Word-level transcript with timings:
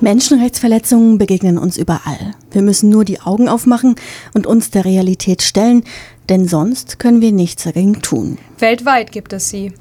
Menschenrechtsverletzungen 0.00 1.16
begegnen 1.16 1.56
uns 1.56 1.78
überall. 1.78 2.32
Wir 2.50 2.60
müssen 2.60 2.90
nur 2.90 3.04
die 3.04 3.20
Augen 3.20 3.48
aufmachen 3.48 3.96
und 4.34 4.46
uns 4.46 4.70
der 4.70 4.84
Realität 4.84 5.42
stellen, 5.42 5.84
denn 6.28 6.46
sonst 6.46 6.98
können 6.98 7.22
wir 7.22 7.32
nichts 7.32 7.64
dagegen 7.64 8.02
tun. 8.02 8.36
Weltweit 8.58 9.10
gibt 9.10 9.32
es 9.32 9.48
sie. 9.48 9.72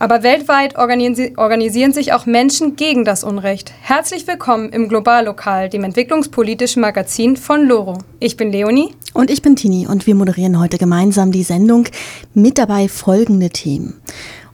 Aber 0.00 0.24
weltweit 0.24 0.76
organisieren 0.76 1.92
sich 1.92 2.12
auch 2.12 2.26
Menschen 2.26 2.74
gegen 2.74 3.04
das 3.04 3.22
Unrecht. 3.22 3.72
Herzlich 3.82 4.26
willkommen 4.26 4.70
im 4.70 4.88
Globallokal, 4.88 5.68
dem 5.68 5.84
entwicklungspolitischen 5.84 6.82
Magazin 6.82 7.36
von 7.36 7.68
Loro. 7.68 7.98
Ich 8.18 8.36
bin 8.36 8.50
Leonie. 8.50 8.90
Und 9.14 9.30
ich 9.30 9.42
bin 9.42 9.54
Tini 9.54 9.86
und 9.86 10.08
wir 10.08 10.16
moderieren 10.16 10.58
heute 10.58 10.76
gemeinsam 10.76 11.30
die 11.30 11.44
Sendung 11.44 11.86
mit 12.34 12.58
dabei 12.58 12.88
folgende 12.88 13.50
Themen. 13.50 14.00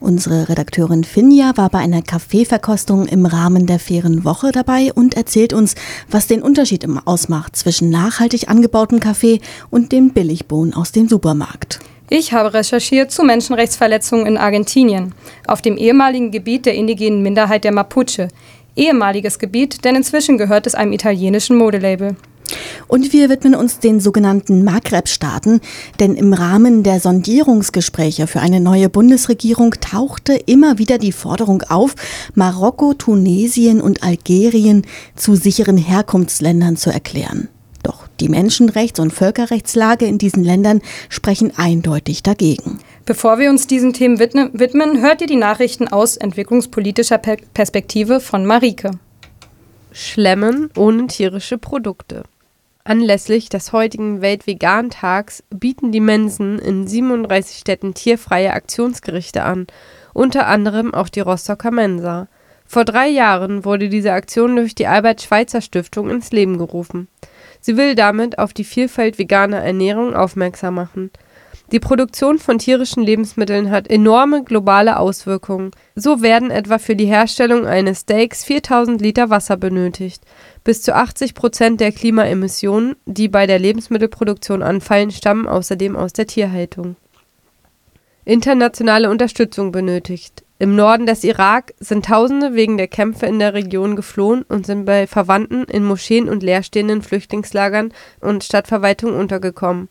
Unsere 0.00 0.48
Redakteurin 0.48 1.02
Finja 1.02 1.56
war 1.56 1.70
bei 1.70 1.78
einer 1.78 2.02
Kaffeeverkostung 2.02 3.06
im 3.06 3.26
Rahmen 3.26 3.66
der 3.66 3.80
fairen 3.80 4.24
Woche 4.24 4.52
dabei 4.52 4.92
und 4.92 5.14
erzählt 5.14 5.52
uns, 5.52 5.74
was 6.08 6.28
den 6.28 6.40
Unterschied 6.40 6.86
ausmacht 7.04 7.56
zwischen 7.56 7.90
nachhaltig 7.90 8.48
angebautem 8.48 9.00
Kaffee 9.00 9.40
und 9.70 9.90
dem 9.90 10.10
Billigbohnen 10.10 10.72
aus 10.72 10.92
dem 10.92 11.08
Supermarkt. 11.08 11.80
Ich 12.10 12.32
habe 12.32 12.54
recherchiert 12.54 13.10
zu 13.10 13.24
Menschenrechtsverletzungen 13.24 14.26
in 14.26 14.38
Argentinien, 14.38 15.14
auf 15.46 15.62
dem 15.62 15.76
ehemaligen 15.76 16.30
Gebiet 16.30 16.64
der 16.64 16.74
indigenen 16.74 17.22
Minderheit 17.22 17.64
der 17.64 17.72
Mapuche. 17.72 18.28
Ehemaliges 18.76 19.38
Gebiet, 19.40 19.84
denn 19.84 19.96
inzwischen 19.96 20.38
gehört 20.38 20.68
es 20.68 20.76
einem 20.76 20.92
italienischen 20.92 21.58
Modelabel. 21.58 22.16
Und 22.86 23.12
wir 23.12 23.28
widmen 23.28 23.54
uns 23.54 23.78
den 23.78 24.00
sogenannten 24.00 24.64
Maghreb-Staaten, 24.64 25.60
denn 26.00 26.14
im 26.14 26.32
Rahmen 26.32 26.82
der 26.82 27.00
Sondierungsgespräche 27.00 28.26
für 28.26 28.40
eine 28.40 28.60
neue 28.60 28.88
Bundesregierung 28.88 29.72
tauchte 29.80 30.34
immer 30.34 30.78
wieder 30.78 30.98
die 30.98 31.12
Forderung 31.12 31.62
auf, 31.62 31.94
Marokko, 32.34 32.94
Tunesien 32.94 33.80
und 33.80 34.02
Algerien 34.02 34.82
zu 35.14 35.34
sicheren 35.34 35.76
Herkunftsländern 35.76 36.76
zu 36.76 36.90
erklären. 36.90 37.48
Doch 37.82 38.08
die 38.20 38.28
Menschenrechts- 38.28 39.00
und 39.00 39.12
Völkerrechtslage 39.12 40.06
in 40.06 40.18
diesen 40.18 40.42
Ländern 40.42 40.80
sprechen 41.08 41.52
eindeutig 41.56 42.22
dagegen. 42.22 42.80
Bevor 43.04 43.38
wir 43.38 43.50
uns 43.50 43.66
diesen 43.66 43.92
Themen 43.92 44.18
widmen, 44.18 45.00
hört 45.00 45.20
ihr 45.20 45.26
die 45.26 45.36
Nachrichten 45.36 45.88
aus 45.88 46.16
entwicklungspolitischer 46.16 47.18
Perspektive 47.18 48.20
von 48.20 48.44
Marike. 48.44 48.90
Schlemmen 49.92 50.70
ohne 50.76 51.06
tierische 51.06 51.56
Produkte. 51.56 52.24
Anlässlich 52.88 53.50
des 53.50 53.72
heutigen 53.72 54.22
Weltvegan-Tags 54.22 55.44
bieten 55.50 55.92
die 55.92 56.00
Mensen 56.00 56.58
in 56.58 56.86
37 56.86 57.58
Städten 57.58 57.92
tierfreie 57.92 58.54
Aktionsgerichte 58.54 59.42
an, 59.42 59.66
unter 60.14 60.46
anderem 60.46 60.94
auch 60.94 61.10
die 61.10 61.20
Rostocker 61.20 61.70
Mensa. 61.70 62.28
Vor 62.64 62.86
drei 62.86 63.08
Jahren 63.08 63.66
wurde 63.66 63.90
diese 63.90 64.12
Aktion 64.12 64.56
durch 64.56 64.74
die 64.74 64.86
Albert-Schweitzer-Stiftung 64.86 66.08
ins 66.08 66.32
Leben 66.32 66.56
gerufen. 66.56 67.08
Sie 67.60 67.76
will 67.76 67.94
damit 67.94 68.38
auf 68.38 68.54
die 68.54 68.64
Vielfalt 68.64 69.18
veganer 69.18 69.58
Ernährung 69.58 70.14
aufmerksam 70.14 70.76
machen 70.76 71.10
die 71.70 71.80
Produktion 71.80 72.38
von 72.38 72.58
tierischen 72.58 73.02
Lebensmitteln 73.02 73.70
hat 73.70 73.90
enorme 73.90 74.42
globale 74.42 74.98
Auswirkungen. 74.98 75.70
So 75.94 76.22
werden 76.22 76.50
etwa 76.50 76.78
für 76.78 76.96
die 76.96 77.04
Herstellung 77.04 77.66
eines 77.66 78.00
Steaks 78.00 78.42
4000 78.44 79.02
Liter 79.02 79.28
Wasser 79.28 79.58
benötigt. 79.58 80.22
Bis 80.64 80.80
zu 80.80 80.94
80 80.94 81.34
Prozent 81.34 81.80
der 81.80 81.92
Klimaemissionen, 81.92 82.96
die 83.04 83.28
bei 83.28 83.46
der 83.46 83.58
Lebensmittelproduktion 83.58 84.62
anfallen, 84.62 85.10
stammen 85.10 85.46
außerdem 85.46 85.94
aus 85.94 86.14
der 86.14 86.26
Tierhaltung. 86.26 86.96
Internationale 88.24 89.10
Unterstützung 89.10 89.70
benötigt. 89.70 90.44
Im 90.58 90.74
Norden 90.74 91.06
des 91.06 91.22
Irak 91.22 91.72
sind 91.78 92.06
Tausende 92.06 92.54
wegen 92.54 92.78
der 92.78 92.88
Kämpfe 92.88 93.26
in 93.26 93.38
der 93.38 93.54
Region 93.54 93.94
geflohen 93.94 94.42
und 94.42 94.66
sind 94.66 94.86
bei 94.86 95.06
Verwandten 95.06 95.64
in 95.64 95.84
Moscheen 95.84 96.28
und 96.28 96.42
leerstehenden 96.42 97.02
Flüchtlingslagern 97.02 97.92
und 98.20 98.42
Stadtverwaltungen 98.42 99.14
untergekommen. 99.14 99.88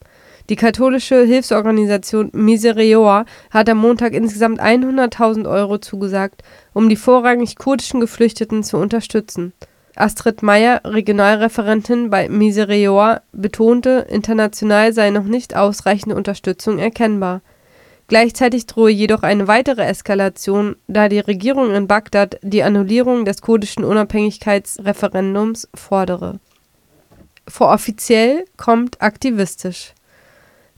Die 0.50 0.56
katholische 0.56 1.24
Hilfsorganisation 1.24 2.30
Miserioa 2.34 3.25
hat 3.50 3.69
am 3.69 3.80
Montag 3.80 4.13
insgesamt 4.13 4.62
100.000 4.62 5.50
Euro 5.50 5.78
zugesagt, 5.78 6.41
um 6.74 6.88
die 6.88 6.96
vorrangig 6.96 7.58
kurdischen 7.58 8.00
Geflüchteten 8.00 8.63
zu 8.63 8.78
unterstützen. 8.78 9.52
Astrid 9.97 10.44
Meyer, 10.44 10.81
Regionalreferentin 10.86 12.09
bei 12.09 12.30
Miserioa, 12.30 13.22
betonte, 13.34 14.06
international 14.09 14.94
sei 14.94 15.09
noch 15.09 15.25
nicht 15.25 15.56
ausreichende 15.56 16.16
Unterstützung 16.16 16.78
erkennbar. 16.80 17.41
Gleichzeitig 18.07 18.68
drohe 18.68 18.91
jedoch 18.91 19.24
eine 19.24 19.50
weitere 19.50 19.84
Eskalation, 19.84 20.78
da 20.88 21.09
die 21.09 21.19
Regierung 21.19 21.74
in 21.74 21.88
Bagdad 21.88 22.40
die 22.41 22.63
Annullierung 22.63 23.25
des 23.25 23.41
kurdischen 23.41 23.84
Unabhängigkeitsreferendums 23.84 25.68
fordere. 25.75 26.40
Vor 27.50 27.69
offiziell 27.74 28.46
kommt 28.56 29.02
aktivistisch. 29.02 29.94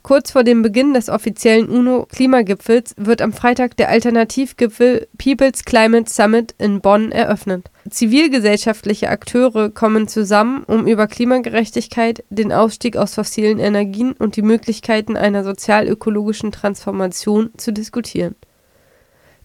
Kurz 0.02 0.32
vor 0.32 0.44
dem 0.44 0.62
Beginn 0.62 0.94
des 0.94 1.10
offiziellen 1.10 1.70
UNO-Klimagipfels 1.70 2.94
wird 2.98 3.22
am 3.22 3.34
Freitag 3.34 3.76
der 3.78 3.90
Alternativgipfel 3.90 5.08
People's 5.18 5.66
Climate 5.66 6.10
Summit 6.10 6.56
in 6.58 6.80
Bonn 6.80 7.12
eröffnet. 7.12 7.70
Zivilgesellschaftliche 7.90 9.10
Akteure 9.10 9.70
kommen 9.70 10.08
zusammen, 10.08 10.64
um 10.64 10.88
über 10.88 11.08
Klimagerechtigkeit, 11.08 12.24
den 12.30 12.54
Ausstieg 12.54 12.96
aus 12.96 13.16
fossilen 13.16 13.60
Energien 13.60 14.14
und 14.14 14.36
die 14.38 14.42
Möglichkeiten 14.42 15.18
einer 15.18 15.44
sozial-ökologischen 15.44 16.52
Transformation 16.52 17.52
zu 17.58 17.74
diskutieren. 17.74 18.36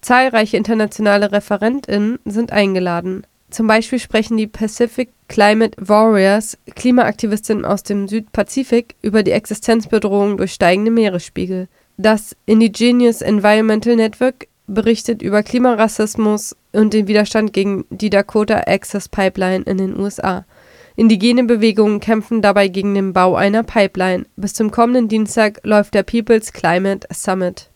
Zahlreiche 0.01 0.57
internationale 0.57 1.33
ReferentInnen 1.33 2.19
sind 2.25 2.53
eingeladen. 2.53 3.27
Zum 3.55 3.69
Beispiel 3.69 4.01
sprechen 4.01 4.37
die 4.37 4.49
Pacific 4.49 5.11
Climate 5.29 5.77
Warriors, 5.79 6.59
Klimaaktivistinnen 6.75 7.65
aus 7.65 7.85
dem 7.85 8.09
Südpazifik, 8.09 8.97
über 9.01 9.23
die 9.23 9.31
Existenzbedrohung 9.31 10.39
durch 10.39 10.55
steigende 10.55 10.91
Meeresspiegel. 10.91 11.69
Das 11.97 12.35
Indigenous 12.47 13.23
Environmental 13.23 13.95
Network 13.95 14.49
berichtet 14.67 15.23
über 15.23 15.45
Klimarassismus 15.45 16.57
und 16.73 16.95
den 16.95 17.07
Widerstand 17.07 17.53
gegen 17.53 17.85
die 17.91 18.11
Dakota 18.11 18.65
Access 18.67 19.09
Pipeline 19.09 19.63
in 19.67 19.79
den 19.79 20.01
USA. 20.01 20.45
Indigene 20.97 21.45
Bewegungen 21.45 22.01
kämpfen 22.01 22.43
dabei 22.43 22.67
gegen 22.67 22.93
den 22.93 23.13
Bau 23.13 23.37
einer 23.37 23.63
Pipeline. 23.63 24.27
Bis 24.35 24.55
zum 24.55 24.73
kommenden 24.73 25.07
Dienstag 25.07 25.61
läuft 25.63 25.95
der 25.95 26.03
People's 26.03 26.53
Climate 26.53 27.07
Summit. 27.13 27.71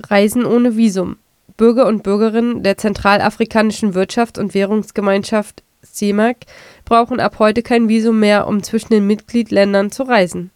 Reisen 0.00 0.46
ohne 0.46 0.76
Visum. 0.76 1.16
Bürger 1.58 1.86
und 1.86 2.04
Bürgerinnen 2.04 2.62
der 2.62 2.78
Zentralafrikanischen 2.78 3.92
Wirtschafts- 3.92 4.38
und 4.38 4.54
Währungsgemeinschaft 4.54 5.64
CEMAC 5.82 6.46
brauchen 6.84 7.20
ab 7.20 7.40
heute 7.40 7.62
kein 7.62 7.88
Visum 7.88 8.20
mehr, 8.20 8.46
um 8.46 8.62
zwischen 8.62 8.90
den 8.90 9.06
Mitgliedsländern 9.06 9.90
zu 9.90 10.04
reisen. 10.04 10.50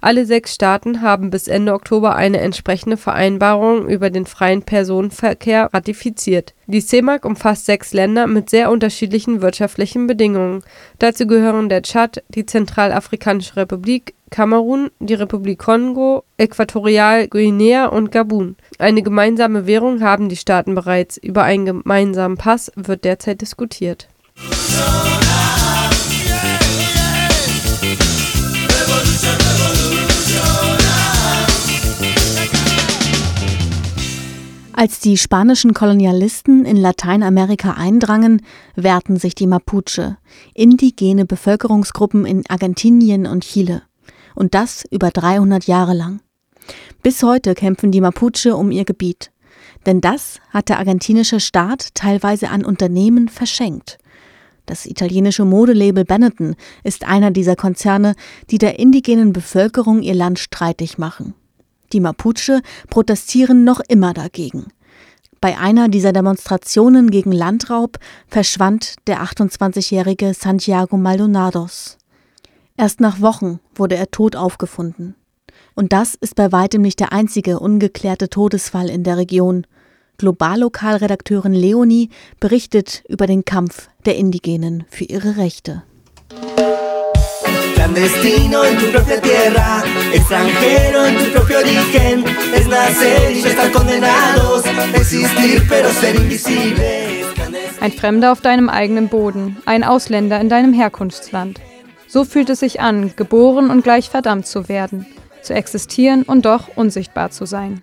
Alle 0.00 0.26
sechs 0.26 0.54
Staaten 0.54 1.02
haben 1.02 1.30
bis 1.30 1.48
Ende 1.48 1.74
Oktober 1.74 2.14
eine 2.14 2.38
entsprechende 2.38 2.96
Vereinbarung 2.96 3.88
über 3.88 4.10
den 4.10 4.26
freien 4.26 4.62
Personenverkehr 4.62 5.70
ratifiziert. 5.74 6.54
Die 6.66 6.80
CEMAC 6.80 7.24
umfasst 7.24 7.66
sechs 7.66 7.92
Länder 7.92 8.28
mit 8.28 8.48
sehr 8.48 8.70
unterschiedlichen 8.70 9.42
wirtschaftlichen 9.42 10.06
Bedingungen. 10.06 10.62
Dazu 11.00 11.26
gehören 11.26 11.68
der 11.68 11.82
Tschad, 11.82 12.22
die 12.28 12.46
Zentralafrikanische 12.46 13.56
Republik, 13.56 14.14
Kamerun, 14.30 14.90
die 15.00 15.14
Republik 15.14 15.58
Kongo, 15.58 16.22
Äquatorialguinea 16.36 17.86
und 17.86 18.12
Gabun. 18.12 18.56
Eine 18.78 19.02
gemeinsame 19.02 19.66
Währung 19.66 20.02
haben 20.02 20.28
die 20.28 20.36
Staaten 20.36 20.76
bereits. 20.76 21.16
Über 21.16 21.42
einen 21.42 21.64
gemeinsamen 21.64 22.36
Pass 22.36 22.70
wird 22.76 23.04
derzeit 23.04 23.40
diskutiert. 23.40 24.08
Als 34.78 35.00
die 35.00 35.16
spanischen 35.16 35.74
Kolonialisten 35.74 36.64
in 36.64 36.76
Lateinamerika 36.76 37.72
eindrangen, 37.72 38.42
wehrten 38.76 39.16
sich 39.16 39.34
die 39.34 39.48
Mapuche, 39.48 40.18
indigene 40.54 41.26
Bevölkerungsgruppen 41.26 42.24
in 42.24 42.44
Argentinien 42.48 43.26
und 43.26 43.42
Chile. 43.42 43.82
Und 44.36 44.54
das 44.54 44.84
über 44.92 45.10
300 45.10 45.64
Jahre 45.64 45.94
lang. 45.94 46.20
Bis 47.02 47.24
heute 47.24 47.56
kämpfen 47.56 47.90
die 47.90 48.00
Mapuche 48.00 48.54
um 48.54 48.70
ihr 48.70 48.84
Gebiet. 48.84 49.32
Denn 49.84 50.00
das 50.00 50.38
hat 50.50 50.68
der 50.68 50.78
argentinische 50.78 51.40
Staat 51.40 51.92
teilweise 51.94 52.48
an 52.48 52.64
Unternehmen 52.64 53.28
verschenkt. 53.28 53.98
Das 54.64 54.86
italienische 54.86 55.44
Modelabel 55.44 56.04
Benetton 56.04 56.54
ist 56.84 57.04
einer 57.04 57.32
dieser 57.32 57.56
Konzerne, 57.56 58.14
die 58.50 58.58
der 58.58 58.78
indigenen 58.78 59.32
Bevölkerung 59.32 60.02
ihr 60.02 60.14
Land 60.14 60.38
streitig 60.38 60.98
machen. 60.98 61.34
Die 61.92 62.00
Mapuche 62.00 62.60
protestieren 62.88 63.64
noch 63.64 63.80
immer 63.88 64.14
dagegen. 64.14 64.66
Bei 65.40 65.56
einer 65.56 65.88
dieser 65.88 66.12
Demonstrationen 66.12 67.10
gegen 67.10 67.30
Landraub 67.30 67.98
verschwand 68.26 68.96
der 69.06 69.22
28-jährige 69.22 70.34
Santiago 70.34 70.96
Maldonados. 70.96 71.96
Erst 72.76 73.00
nach 73.00 73.20
Wochen 73.20 73.60
wurde 73.74 73.96
er 73.96 74.10
tot 74.10 74.34
aufgefunden. 74.34 75.14
Und 75.74 75.92
das 75.92 76.16
ist 76.16 76.34
bei 76.34 76.50
weitem 76.50 76.82
nicht 76.82 76.98
der 76.98 77.12
einzige 77.12 77.60
ungeklärte 77.60 78.28
Todesfall 78.28 78.88
in 78.90 79.04
der 79.04 79.16
Region. 79.16 79.64
Globallokalredakteurin 80.18 81.52
Leonie 81.52 82.10
berichtet 82.40 83.04
über 83.08 83.28
den 83.28 83.44
Kampf 83.44 83.88
der 84.04 84.16
Indigenen 84.16 84.84
für 84.88 85.04
ihre 85.04 85.36
Rechte. 85.36 85.84
Clandestino 87.88 88.64
en 88.64 88.76
tu 88.76 88.92
propia 88.92 89.18
tierra, 89.18 89.82
extranjero 90.12 91.06
en 91.06 91.16
tu 91.16 91.32
propio 91.32 91.58
origen, 91.58 92.22
es 92.54 92.68
nacer 92.68 93.32
y 93.34 93.38
estar 93.40 93.72
condenados, 93.72 94.62
existir 94.92 95.62
pero 95.68 95.88
ser 95.88 96.14
invisible. 96.14 97.24
Ein 97.80 97.92
Fremder 97.92 98.32
auf 98.32 98.42
deinem 98.42 98.68
eigenen 98.68 99.08
Boden, 99.08 99.56
ein 99.64 99.84
Ausländer 99.84 100.38
in 100.38 100.50
deinem 100.50 100.74
Herkunftsland. 100.74 101.60
So 102.06 102.24
fühlt 102.24 102.50
es 102.50 102.60
sich 102.60 102.80
an, 102.80 103.14
geboren 103.16 103.70
und 103.70 103.84
gleich 103.84 104.10
verdammt 104.10 104.46
zu 104.46 104.68
werden, 104.68 105.06
zu 105.40 105.54
existieren 105.54 106.24
und 106.24 106.44
doch 106.44 106.68
unsichtbar 106.76 107.30
zu 107.30 107.46
sein. 107.46 107.82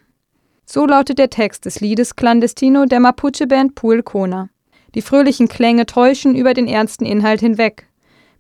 So 0.66 0.86
lautet 0.86 1.18
der 1.18 1.32
Text 1.32 1.66
des 1.66 1.80
Liedes 1.80 2.16
Clandestino 2.16 2.86
der 2.86 3.00
Mapuche-Band 3.00 3.74
Puel 3.74 4.04
Kona. 4.04 4.50
Die 4.94 5.02
fröhlichen 5.02 5.48
Klänge 5.48 5.88
täuschen 5.88 6.36
über 6.36 6.54
den 6.54 6.68
ernsten 6.68 7.06
Inhalt 7.06 7.40
hinweg. 7.40 7.88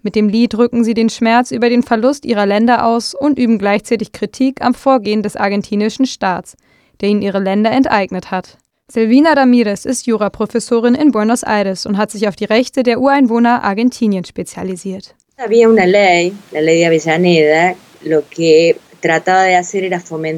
Mit 0.05 0.15
dem 0.15 0.29
Lied 0.29 0.53
drücken 0.53 0.83
sie 0.83 0.93
den 0.93 1.09
Schmerz 1.09 1.49
über 1.49 1.67
den 1.67 1.81
Verlust 1.81 2.25
ihrer 2.25 2.45
Länder 2.45 2.85
aus 2.85 3.15
und 3.15 3.39
üben 3.39 3.57
gleichzeitig 3.57 4.11
Kritik 4.11 4.63
am 4.63 4.75
Vorgehen 4.75 5.23
des 5.23 5.35
argentinischen 5.35 6.05
Staats, 6.05 6.55
der 7.01 7.09
ihnen 7.09 7.23
ihre 7.23 7.39
Länder 7.39 7.71
enteignet 7.71 8.29
hat. 8.29 8.59
Silvina 8.87 9.33
Ramirez 9.33 9.83
ist 9.83 10.05
Juraprofessorin 10.05 10.93
in 10.93 11.11
Buenos 11.11 11.41
Aires 11.41 11.87
und 11.87 11.97
hat 11.97 12.11
sich 12.11 12.27
auf 12.27 12.35
die 12.35 12.45
Rechte 12.45 12.83
der 12.83 12.99
Ureinwohner 12.99 13.63
Argentiniens 13.63 14.27
spezialisiert. 14.27 15.15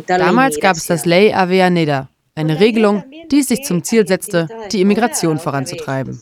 Damals 0.07 0.59
gab 0.61 0.77
es 0.77 0.85
das 0.85 1.05
Ley 1.05 1.33
Avellaneda, 1.33 2.07
eine 2.37 2.59
Regelung, 2.59 3.03
die 3.31 3.39
es 3.39 3.47
sich 3.47 3.63
zum 3.63 3.83
Ziel 3.83 4.07
setzte, 4.07 4.47
die 4.71 4.81
Immigration 4.81 5.39
voranzutreiben. 5.39 6.21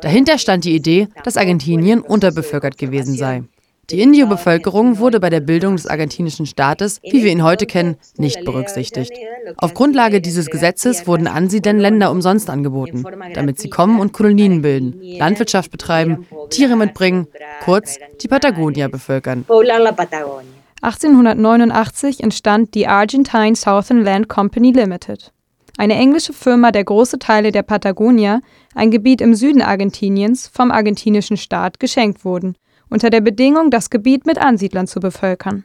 Dahinter 0.00 0.38
stand 0.38 0.64
die 0.64 0.74
Idee, 0.74 1.08
dass 1.24 1.36
Argentinien 1.36 2.00
unterbevölkert 2.00 2.78
gewesen 2.78 3.16
sei. 3.16 3.44
Die 3.90 4.00
Indio-Bevölkerung 4.00 4.98
wurde 4.98 5.20
bei 5.20 5.28
der 5.28 5.40
Bildung 5.40 5.76
des 5.76 5.86
argentinischen 5.86 6.46
Staates, 6.46 7.00
wie 7.02 7.22
wir 7.22 7.30
ihn 7.30 7.42
heute 7.42 7.66
kennen, 7.66 7.96
nicht 8.16 8.42
berücksichtigt. 8.44 9.12
Auf 9.58 9.74
Grundlage 9.74 10.22
dieses 10.22 10.46
Gesetzes 10.46 11.06
wurden 11.06 11.26
Ansiedlern 11.26 11.78
Länder 11.78 12.10
umsonst 12.10 12.48
angeboten, 12.48 13.04
damit 13.34 13.58
sie 13.58 13.68
kommen 13.68 14.00
und 14.00 14.14
Kolonien 14.14 14.62
bilden, 14.62 14.98
Landwirtschaft 15.18 15.70
betreiben, 15.70 16.26
Tiere 16.48 16.76
mitbringen, 16.76 17.26
kurz 17.62 17.98
die 18.22 18.28
Patagonia 18.28 18.88
bevölkern. 18.88 19.44
1889 20.80 22.22
entstand 22.22 22.74
die 22.74 22.86
Argentine 22.86 23.54
Southern 23.54 24.02
Land 24.02 24.28
Company 24.28 24.72
Limited, 24.72 25.33
eine 25.76 25.94
englische 25.94 26.32
Firma, 26.32 26.70
der 26.70 26.84
große 26.84 27.18
Teile 27.18 27.52
der 27.52 27.62
Patagonia, 27.62 28.40
ein 28.74 28.90
Gebiet 28.90 29.20
im 29.20 29.34
Süden 29.34 29.62
Argentiniens, 29.62 30.48
vom 30.48 30.70
argentinischen 30.70 31.36
Staat 31.36 31.80
geschenkt 31.80 32.24
wurden, 32.24 32.56
unter 32.90 33.10
der 33.10 33.20
Bedingung, 33.20 33.70
das 33.70 33.90
Gebiet 33.90 34.26
mit 34.26 34.38
Ansiedlern 34.38 34.86
zu 34.86 35.00
bevölkern. 35.00 35.64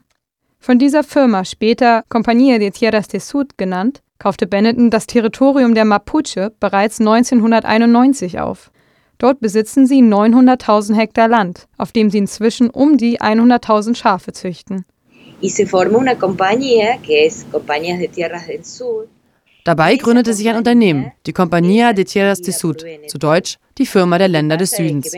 Von 0.59 0.79
dieser 0.79 1.03
Firma, 1.03 1.45
später 1.45 2.03
Compañía 2.09 2.59
de 2.59 2.71
Tierras 2.71 3.07
del 3.07 3.21
Sud 3.21 3.57
genannt, 3.57 4.01
kaufte 4.17 4.47
Benetton 4.47 4.89
das 4.89 5.07
Territorium 5.07 5.73
der 5.75 5.85
Mapuche 5.85 6.51
bereits 6.59 6.99
1991 6.99 8.39
auf. 8.39 8.71
Dort 9.17 9.39
besitzen 9.39 9.85
sie 9.85 10.01
900.000 10.01 10.95
Hektar 10.95 11.27
Land, 11.27 11.67
auf 11.77 11.91
dem 11.91 12.09
sie 12.09 12.17
inzwischen 12.17 12.69
um 12.69 12.97
die 12.97 13.19
100.000 13.19 13.95
Schafe 13.95 14.33
züchten 14.33 14.85
y 15.41 15.49
se 15.49 15.65
formó 15.65 15.99
una 15.99 16.17
compañía 16.17 16.99
que 17.01 17.25
es 17.25 17.45
Compañías 17.51 17.99
de 17.99 18.07
Tierras 18.07 18.47
del 18.47 18.65
Sur. 18.65 19.07
Dabei 19.65 19.95
gründete 19.97 20.33
sich 20.33 20.47
ein 20.49 20.55
Unternehmen, 20.55 21.11
die 21.25 21.33
Compañía 21.33 21.93
de 21.93 22.05
Tierras 22.05 22.41
del 22.41 22.53
Sud, 22.53 22.85
zu 23.07 23.17
Deutsch 23.17 23.57
die 23.77 23.85
Firma 23.85 24.17
der 24.17 24.27
Länder 24.27 24.57
des 24.57 24.71
Südens. 24.71 25.11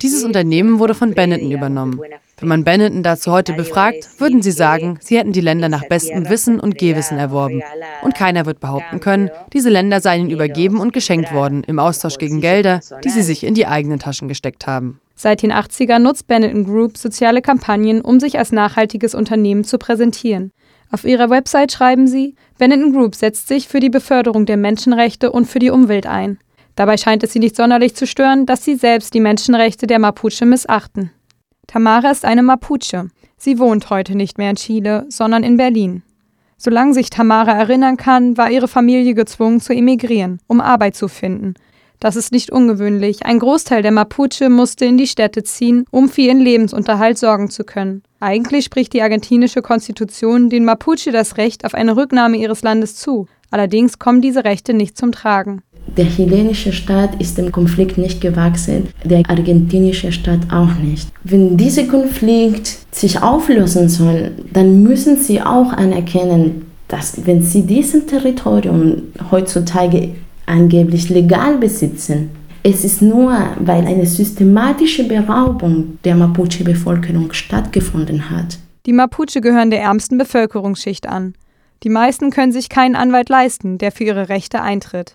Dieses 0.00 0.24
Unternehmen 0.24 0.78
wurde 0.78 0.94
von 0.94 1.12
Benetton 1.14 1.50
übernommen. 1.50 2.00
Wenn 2.38 2.48
man 2.48 2.64
Benetton 2.64 3.02
dazu 3.02 3.30
heute 3.30 3.52
befragt, 3.52 4.08
würden 4.18 4.40
sie 4.40 4.52
sagen, 4.52 4.98
sie 5.00 5.18
hätten 5.18 5.32
die 5.32 5.42
Länder 5.42 5.68
nach 5.68 5.86
bestem 5.86 6.28
Wissen 6.30 6.58
und 6.58 6.78
Gehwissen 6.78 7.18
erworben. 7.18 7.62
Und 8.02 8.14
keiner 8.14 8.46
wird 8.46 8.60
behaupten 8.60 9.00
können, 9.00 9.30
diese 9.52 9.68
Länder 9.68 10.00
seien 10.00 10.22
ihnen 10.22 10.30
übergeben 10.30 10.80
und 10.80 10.92
geschenkt 10.92 11.32
worden, 11.32 11.62
im 11.66 11.78
Austausch 11.78 12.16
gegen 12.16 12.40
Gelder, 12.40 12.80
die 13.04 13.10
sie 13.10 13.22
sich 13.22 13.44
in 13.44 13.54
die 13.54 13.66
eigenen 13.66 13.98
Taschen 13.98 14.28
gesteckt 14.28 14.66
haben. 14.66 15.00
Seit 15.14 15.42
den 15.42 15.52
80ern 15.52 15.98
nutzt 15.98 16.26
Benetton 16.26 16.64
Group 16.64 16.96
soziale 16.96 17.42
Kampagnen, 17.42 18.00
um 18.00 18.20
sich 18.20 18.38
als 18.38 18.52
nachhaltiges 18.52 19.14
Unternehmen 19.14 19.64
zu 19.64 19.76
präsentieren. 19.76 20.52
Auf 20.90 21.04
ihrer 21.04 21.30
Website 21.30 21.72
schreiben 21.72 22.06
sie, 22.06 22.34
Benetton 22.58 22.92
Group 22.92 23.14
setzt 23.14 23.48
sich 23.48 23.68
für 23.68 23.80
die 23.80 23.90
Beförderung 23.90 24.46
der 24.46 24.56
Menschenrechte 24.56 25.30
und 25.30 25.46
für 25.46 25.58
die 25.58 25.70
Umwelt 25.70 26.06
ein. 26.06 26.38
Dabei 26.74 26.96
scheint 26.96 27.22
es 27.22 27.32
sie 27.32 27.38
nicht 27.38 27.56
sonderlich 27.56 27.94
zu 27.94 28.06
stören, 28.06 28.46
dass 28.46 28.64
sie 28.64 28.74
selbst 28.74 29.14
die 29.14 29.20
Menschenrechte 29.20 29.86
der 29.86 29.98
Mapuche 29.98 30.46
missachten. 30.46 31.10
Tamara 31.66 32.10
ist 32.10 32.24
eine 32.24 32.42
Mapuche. 32.42 33.08
Sie 33.36 33.58
wohnt 33.58 33.90
heute 33.90 34.16
nicht 34.16 34.38
mehr 34.38 34.50
in 34.50 34.56
Chile, 34.56 35.06
sondern 35.08 35.44
in 35.44 35.56
Berlin. 35.56 36.02
Solange 36.56 36.94
sich 36.94 37.10
Tamara 37.10 37.52
erinnern 37.52 37.96
kann, 37.96 38.36
war 38.36 38.50
ihre 38.50 38.68
Familie 38.68 39.14
gezwungen 39.14 39.60
zu 39.60 39.72
emigrieren, 39.72 40.40
um 40.46 40.60
Arbeit 40.60 40.96
zu 40.96 41.08
finden 41.08 41.54
das 42.00 42.16
ist 42.16 42.32
nicht 42.32 42.50
ungewöhnlich. 42.50 43.26
Ein 43.26 43.38
Großteil 43.38 43.82
der 43.82 43.92
Mapuche 43.92 44.48
musste 44.48 44.86
in 44.86 44.96
die 44.96 45.06
Städte 45.06 45.42
ziehen, 45.42 45.84
um 45.90 46.08
für 46.08 46.22
ihren 46.22 46.40
Lebensunterhalt 46.40 47.18
sorgen 47.18 47.50
zu 47.50 47.62
können. 47.62 48.02
Eigentlich 48.22 48.66
spricht 48.66 48.92
die 48.92 49.00
argentinische 49.00 49.62
Konstitution 49.62 50.50
den 50.50 50.66
Mapuche 50.66 51.10
das 51.10 51.38
Recht 51.38 51.64
auf 51.64 51.72
eine 51.72 51.96
Rücknahme 51.96 52.36
ihres 52.36 52.60
Landes 52.62 52.96
zu. 52.96 53.26
Allerdings 53.50 53.98
kommen 53.98 54.20
diese 54.20 54.44
Rechte 54.44 54.74
nicht 54.74 54.98
zum 54.98 55.10
Tragen. 55.10 55.62
Der 55.96 56.04
chilenische 56.04 56.72
Staat 56.72 57.18
ist 57.18 57.38
dem 57.38 57.50
Konflikt 57.50 57.96
nicht 57.96 58.20
gewachsen, 58.20 58.88
der 59.04 59.22
argentinische 59.26 60.12
Staat 60.12 60.52
auch 60.52 60.74
nicht. 60.74 61.08
Wenn 61.24 61.56
dieser 61.56 61.84
Konflikt 61.84 62.76
sich 62.94 63.22
auflösen 63.22 63.88
soll, 63.88 64.32
dann 64.52 64.82
müssen 64.82 65.16
sie 65.16 65.40
auch 65.40 65.72
anerkennen, 65.72 66.66
dass 66.88 67.26
wenn 67.26 67.42
sie 67.42 67.62
diesen 67.62 68.06
Territorium 68.06 69.02
heutzutage 69.30 70.10
angeblich 70.44 71.08
legal 71.08 71.56
besitzen. 71.56 72.30
Es 72.62 72.84
ist 72.84 73.00
nur, 73.00 73.32
weil 73.58 73.86
eine 73.86 74.04
systematische 74.04 75.04
Beraubung 75.04 75.98
der 76.04 76.14
Mapuche-Bevölkerung 76.14 77.32
stattgefunden 77.32 78.28
hat. 78.28 78.58
Die 78.84 78.92
Mapuche 78.92 79.40
gehören 79.40 79.70
der 79.70 79.80
ärmsten 79.80 80.18
Bevölkerungsschicht 80.18 81.06
an. 81.06 81.34
Die 81.84 81.88
meisten 81.88 82.30
können 82.30 82.52
sich 82.52 82.68
keinen 82.68 82.96
Anwalt 82.96 83.30
leisten, 83.30 83.78
der 83.78 83.92
für 83.92 84.04
ihre 84.04 84.28
Rechte 84.28 84.60
eintritt. 84.60 85.14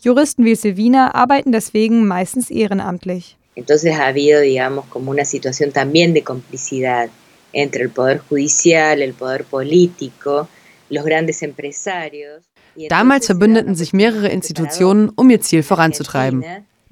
Juristen 0.00 0.44
wie 0.44 0.54
Silvina 0.54 1.14
arbeiten 1.14 1.50
deswegen 1.50 2.06
meistens 2.06 2.48
ehrenamtlich. 2.48 3.36
Entonces 3.56 3.98
ha 3.98 4.08
habido, 4.08 4.40
digamos, 4.40 4.84
como 4.88 5.10
una 5.10 5.24
situación 5.24 5.72
también 5.72 6.14
de 6.14 6.22
complicidad 6.22 7.08
entre 7.52 7.82
el 7.82 7.90
poder 7.90 8.20
judicial, 8.28 9.02
el 9.02 9.14
poder 9.14 9.44
político, 9.44 10.46
los 10.90 11.04
grandes 11.04 11.42
empresarios. 11.42 12.44
Damals 12.88 13.26
verbündeten 13.26 13.74
sich 13.74 13.92
mehrere 13.92 14.28
Institutionen, 14.28 15.10
um 15.16 15.30
ihr 15.30 15.40
Ziel 15.40 15.62
voranzutreiben. 15.62 16.44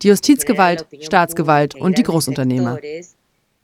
Die 0.02 0.08
Justizgewalt, 0.08 0.86
Staatsgewalt 1.00 1.74
und 1.74 1.98
die 1.98 2.02
Großunternehmer. 2.02 2.78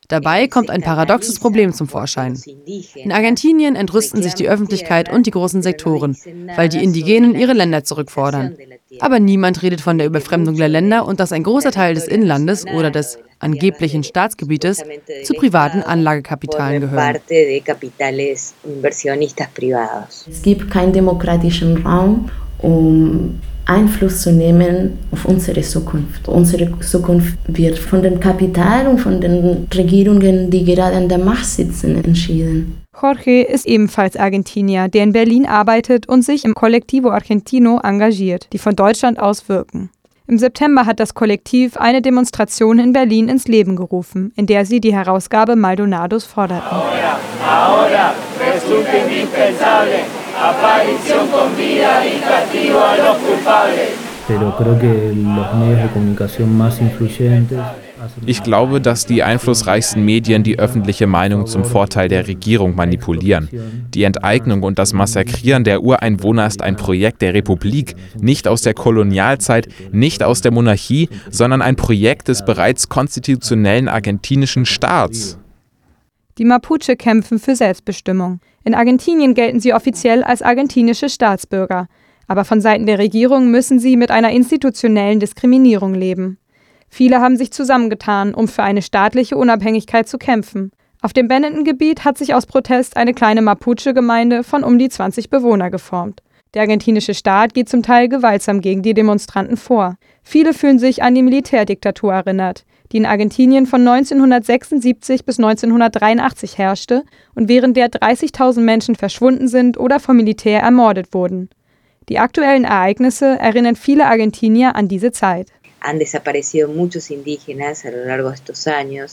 Dabei 0.09 0.49
kommt 0.49 0.71
ein 0.71 0.80
paradoxes 0.80 1.38
Problem 1.38 1.75
zum 1.75 1.87
Vorschein. 1.87 2.40
In 2.95 3.12
Argentinien 3.12 3.76
entrüsten 3.76 4.23
sich 4.23 4.33
die 4.33 4.49
Öffentlichkeit 4.49 5.12
und 5.12 5.26
die 5.26 5.30
großen 5.30 5.62
Sektoren, 5.62 6.16
weil 6.57 6.71
die 6.71 6.83
Indigenen 6.83 7.35
ihre 7.35 7.52
Länder 7.52 7.85
zurückfordern. 7.85 8.57
Aber 9.00 9.21
niemand 9.21 9.62
redet 9.62 9.83
von 9.83 9.99
der 9.99 10.07
Überfremdung 10.07 10.57
der 10.57 10.68
Länder 10.68 11.04
und 11.07 11.21
dass 11.21 11.33
ein 11.33 11.42
großer 11.42 11.73
Teil 11.73 11.95
des 11.95 12.09
Inlandes 12.09 12.64
oder 12.66 12.90
des 12.90 13.18
angeblichen 13.38 14.02
Staatsgebietes 14.02 14.83
zu 15.25 15.35
privaten 15.35 15.83
Anlagekapitalen 15.83 16.80
gehören. 16.80 17.16
Es 20.26 20.42
gibt 20.42 20.71
keinen 20.71 20.92
demokratischen 20.95 21.87
Raum, 21.87 22.30
um 22.61 23.40
Einfluss 23.69 24.23
zu 24.23 24.33
nehmen 24.33 24.99
auf 25.13 25.27
unsere 25.27 25.61
Zukunft. 25.61 26.27
Unsere 26.27 26.81
Zukunft 26.81 27.37
wird 27.47 27.79
von 27.79 28.03
dem 28.03 28.19
Kapital 28.19 28.87
und 28.87 28.99
von 28.99 29.21
den 29.21 29.69
Regierungen, 29.75 30.51
die 30.51 30.65
gerade 30.65 30.97
an 30.97 31.09
der 31.09 31.19
Macht 31.19 31.45
sitzen, 31.45 32.03
entschieden. 32.03 32.79
Jorge 33.01 33.43
ist 33.43 33.67
ebenfalls 33.67 34.17
Argentinier, 34.17 34.89
der 34.89 35.05
in 35.05 35.13
Berlin 35.13 35.47
arbeitet 35.47 36.09
und 36.09 36.23
sich 36.23 36.45
im 36.45 36.55
Collectivo 36.55 37.11
Argentino 37.11 37.79
engagiert, 37.83 38.49
die 38.53 38.59
von 38.59 38.75
Deutschland 38.75 39.21
aus 39.21 39.49
wirken. 39.49 39.91
Im 40.27 40.39
September 40.39 40.85
hat 40.85 40.99
das 40.99 41.15
Kollektiv 41.15 41.77
eine 41.77 42.03
Demonstration 42.03 42.79
in 42.79 42.93
Berlin 42.93 43.29
ins 43.29 43.49
Leben 43.49 43.77
gerufen, 43.77 44.33
in 44.37 44.47
der 44.47 44.67
sie 44.67 44.81
die 44.81 44.95
Herausgabe 44.95 45.57
Maldonados 45.57 46.25
forderten. 46.25 46.69
Ahora, 46.69 47.19
ahora. 47.47 48.15
Aparición 50.40 51.26
con 51.28 51.57
vida 51.57 52.07
y 52.07 52.21
castigo 52.21 52.80
a 52.80 52.97
los 52.97 53.16
culpables. 53.18 54.09
Ich 58.26 58.42
glaube, 58.42 58.80
dass 58.83 59.07
die 59.07 59.23
einflussreichsten 59.23 60.04
Medien 60.04 60.42
die 60.42 60.59
öffentliche 60.59 61.07
Meinung 61.07 61.47
zum 61.47 61.64
Vorteil 61.64 62.09
der 62.09 62.28
Regierung 62.28 62.76
manipulieren. 62.76 63.49
Die 63.95 64.02
Enteignung 64.02 64.62
und 64.62 64.78
das 64.78 64.92
Massakrieren 64.92 65.64
der 65.64 65.83
Ureinwohner 65.83 66.47
ist 66.47 66.62
ein 66.62 66.76
Projekt 66.76 67.23
der 67.23 67.33
Republik, 67.33 67.97
nicht 68.21 68.47
aus 68.47 68.61
der 68.61 68.75
Kolonialzeit, 68.75 69.68
nicht 69.92 70.23
aus 70.23 70.42
der 70.42 70.52
Monarchie, 70.52 71.09
sondern 71.30 71.62
ein 71.62 71.76
Projekt 71.76 72.28
des 72.28 72.45
bereits 72.45 72.90
konstitutionellen 72.90 73.88
argentinischen 73.88 74.66
Staats. 74.66 75.38
Die 76.38 76.45
Mapuche 76.45 76.95
kämpfen 76.95 77.40
für 77.40 77.57
Selbstbestimmung. 77.57 78.38
In 78.62 78.76
Argentinien 78.76 79.35
gelten 79.35 79.59
sie 79.59 79.75
offiziell 79.75 80.23
als 80.23 80.40
argentinische 80.40 81.09
Staatsbürger. 81.09 81.88
Aber 82.28 82.45
von 82.45 82.61
Seiten 82.61 82.87
der 82.87 83.00
Regierung 83.00 83.50
müssen 83.50 83.80
sie 83.80 83.97
mit 83.97 84.12
einer 84.12 84.30
institutionellen 84.30 85.18
Diskriminierung 85.18 85.95
leben. 85.95 86.38
Viele 86.88 87.21
haben 87.21 87.37
sich 87.37 87.50
zusammengetan, 87.50 88.35
um 88.35 88.47
für 88.47 88.62
eine 88.62 88.83
staatliche 88.83 89.37
Unabhängigkeit 89.37 90.09
zu 90.09 90.16
kämpfen. 90.16 90.71
Auf 91.02 91.12
dem 91.12 91.26
Benetton-Gebiet 91.26 92.04
hat 92.04 92.16
sich 92.16 92.35
aus 92.35 92.47
Protest 92.47 92.97
eine 92.97 93.14
kleine 93.14 93.42
Mapuche-Gemeinde 93.42 94.45
von 94.45 94.62
um 94.62 94.78
die 94.78 94.88
20 94.88 95.30
Bewohner 95.30 95.71
geformt. 95.71 96.23
Der 96.54 96.62
argentinische 96.62 97.14
Staat 97.14 97.52
geht 97.52 97.68
zum 97.68 97.83
Teil 97.83 98.09
gewaltsam 98.09 98.61
gegen 98.61 98.83
die 98.83 98.95
Demonstranten 98.95 99.57
vor. 99.57 99.97
Viele 100.30 100.52
fühlen 100.52 100.78
sich 100.78 101.02
an 101.02 101.14
die 101.14 101.23
Militärdiktatur 101.23 102.12
erinnert, 102.12 102.66
die 102.92 102.99
in 102.99 103.06
Argentinien 103.06 103.64
von 103.64 103.80
1976 103.80 105.25
bis 105.25 105.38
1983 105.38 106.58
herrschte 106.58 107.04
und 107.35 107.49
während 107.49 107.78
der 107.78 107.88
30.000 107.88 108.61
Menschen 108.61 108.94
verschwunden 108.94 109.49
sind 109.49 109.78
oder 109.78 110.00
vom 110.00 110.18
Militär 110.18 110.61
ermordet 110.61 111.14
wurden. 111.14 111.49
Die 112.11 112.18
aktuellen 112.18 112.64
Ereignisse 112.64 113.38
erinnern 113.38 113.75
viele 113.75 114.04
Argentinier 114.04 114.76
an 114.76 114.87
diese 114.87 115.12
Zeit. 115.12 115.47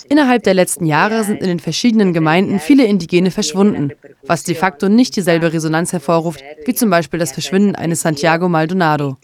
Innerhalb 0.10 0.44
der 0.44 0.54
letzten 0.54 0.86
Jahre 0.86 1.24
sind 1.24 1.40
in 1.42 1.48
den 1.48 1.60
verschiedenen 1.62 2.12
Gemeinden 2.12 2.60
viele 2.60 2.86
Indigene 2.86 3.32
verschwunden, 3.32 3.94
was 4.24 4.44
de 4.44 4.56
facto 4.56 4.90
nicht 4.90 5.16
dieselbe 5.16 5.54
Resonanz 5.54 5.94
hervorruft, 5.94 6.44
wie 6.66 6.74
zum 6.74 6.90
Beispiel 6.90 7.22
das 7.22 7.32
Verschwinden 7.32 7.76
eines 7.76 8.02
Santiago 8.02 8.50
Maldonado. 8.50 9.16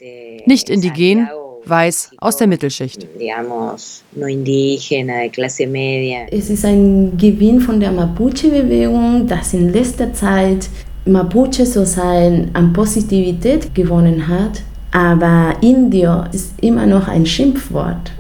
Nicht 0.45 0.69
indigen, 0.69 1.27
weiß, 1.65 2.11
aus 2.17 2.37
der 2.37 2.47
Mittelschicht. 2.47 3.07
Es 6.31 6.49
ist 6.49 6.65
ein 6.65 7.17
Gewinn 7.17 7.59
von 7.61 7.79
der 7.79 7.91
Mapuche-Bewegung, 7.91 9.27
das 9.27 9.53
in 9.53 9.71
letzter 9.71 10.13
Zeit 10.13 10.69
Mapuche 11.05 11.65
so 11.65 11.83
sein 11.83 12.51
an 12.53 12.73
Positivität 12.73 13.73
gewonnen 13.73 14.27
hat, 14.27 14.61
aber 14.91 15.55
Indio 15.61 16.25
ist 16.31 16.53
immer 16.61 16.85
noch 16.85 17.07
ein 17.07 17.25
Schimpfwort. 17.25 18.11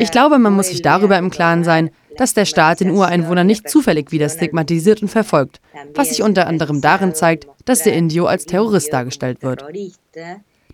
Ich 0.00 0.10
glaube, 0.10 0.38
man 0.38 0.52
muss 0.52 0.68
sich 0.68 0.82
darüber 0.82 1.18
im 1.18 1.30
Klaren 1.30 1.64
sein, 1.64 1.90
dass 2.16 2.34
der 2.34 2.44
Staat 2.44 2.80
den 2.80 2.90
Ureinwohner 2.90 3.44
nicht 3.44 3.68
zufällig 3.68 4.12
wieder 4.12 4.28
stigmatisiert 4.28 5.02
und 5.02 5.08
verfolgt, 5.08 5.60
was 5.94 6.10
sich 6.10 6.22
unter 6.22 6.46
anderem 6.46 6.80
darin 6.80 7.14
zeigt, 7.14 7.46
dass 7.64 7.82
der 7.82 7.94
Indio 7.94 8.26
als 8.26 8.44
Terrorist 8.46 8.92
dargestellt 8.92 9.42
wird. 9.42 9.64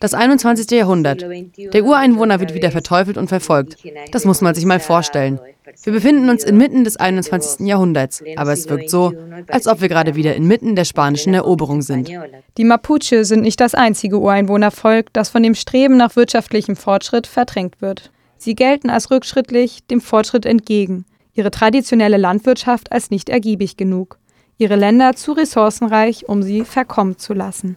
Das 0.00 0.14
21. 0.14 0.70
Jahrhundert. 0.70 1.24
Der 1.56 1.84
Ureinwohner 1.84 2.40
wird 2.40 2.54
wieder 2.54 2.70
verteufelt 2.70 3.16
und 3.16 3.28
verfolgt. 3.28 3.76
Das 4.12 4.24
muss 4.24 4.40
man 4.40 4.54
sich 4.54 4.64
mal 4.64 4.80
vorstellen. 4.80 5.40
Wir 5.82 5.92
befinden 5.92 6.30
uns 6.30 6.44
inmitten 6.44 6.84
des 6.84 6.96
21. 6.96 7.66
Jahrhunderts, 7.66 8.22
aber 8.36 8.52
es 8.52 8.68
wirkt 8.68 8.90
so, 8.90 9.12
als 9.48 9.66
ob 9.66 9.80
wir 9.80 9.88
gerade 9.88 10.14
wieder 10.14 10.34
inmitten 10.34 10.76
der 10.76 10.84
spanischen 10.84 11.34
Eroberung 11.34 11.82
sind. 11.82 12.10
Die 12.56 12.64
Mapuche 12.64 13.24
sind 13.24 13.42
nicht 13.42 13.60
das 13.60 13.74
einzige 13.74 14.18
Ureinwohnervolk, 14.18 15.12
das 15.12 15.28
von 15.28 15.42
dem 15.42 15.54
Streben 15.54 15.96
nach 15.96 16.16
wirtschaftlichem 16.16 16.76
Fortschritt 16.76 17.26
verdrängt 17.26 17.80
wird. 17.80 18.10
Sie 18.38 18.54
gelten 18.54 18.88
als 18.88 19.10
rückschrittlich 19.10 19.84
dem 19.88 20.00
Fortschritt 20.00 20.46
entgegen, 20.46 21.04
ihre 21.34 21.50
traditionelle 21.50 22.16
Landwirtschaft 22.16 22.92
als 22.92 23.10
nicht 23.10 23.28
ergiebig 23.28 23.76
genug, 23.76 24.18
ihre 24.58 24.76
Länder 24.76 25.14
zu 25.14 25.32
ressourcenreich, 25.32 26.28
um 26.28 26.42
sie 26.42 26.64
verkommen 26.64 27.18
zu 27.18 27.34
lassen. 27.34 27.76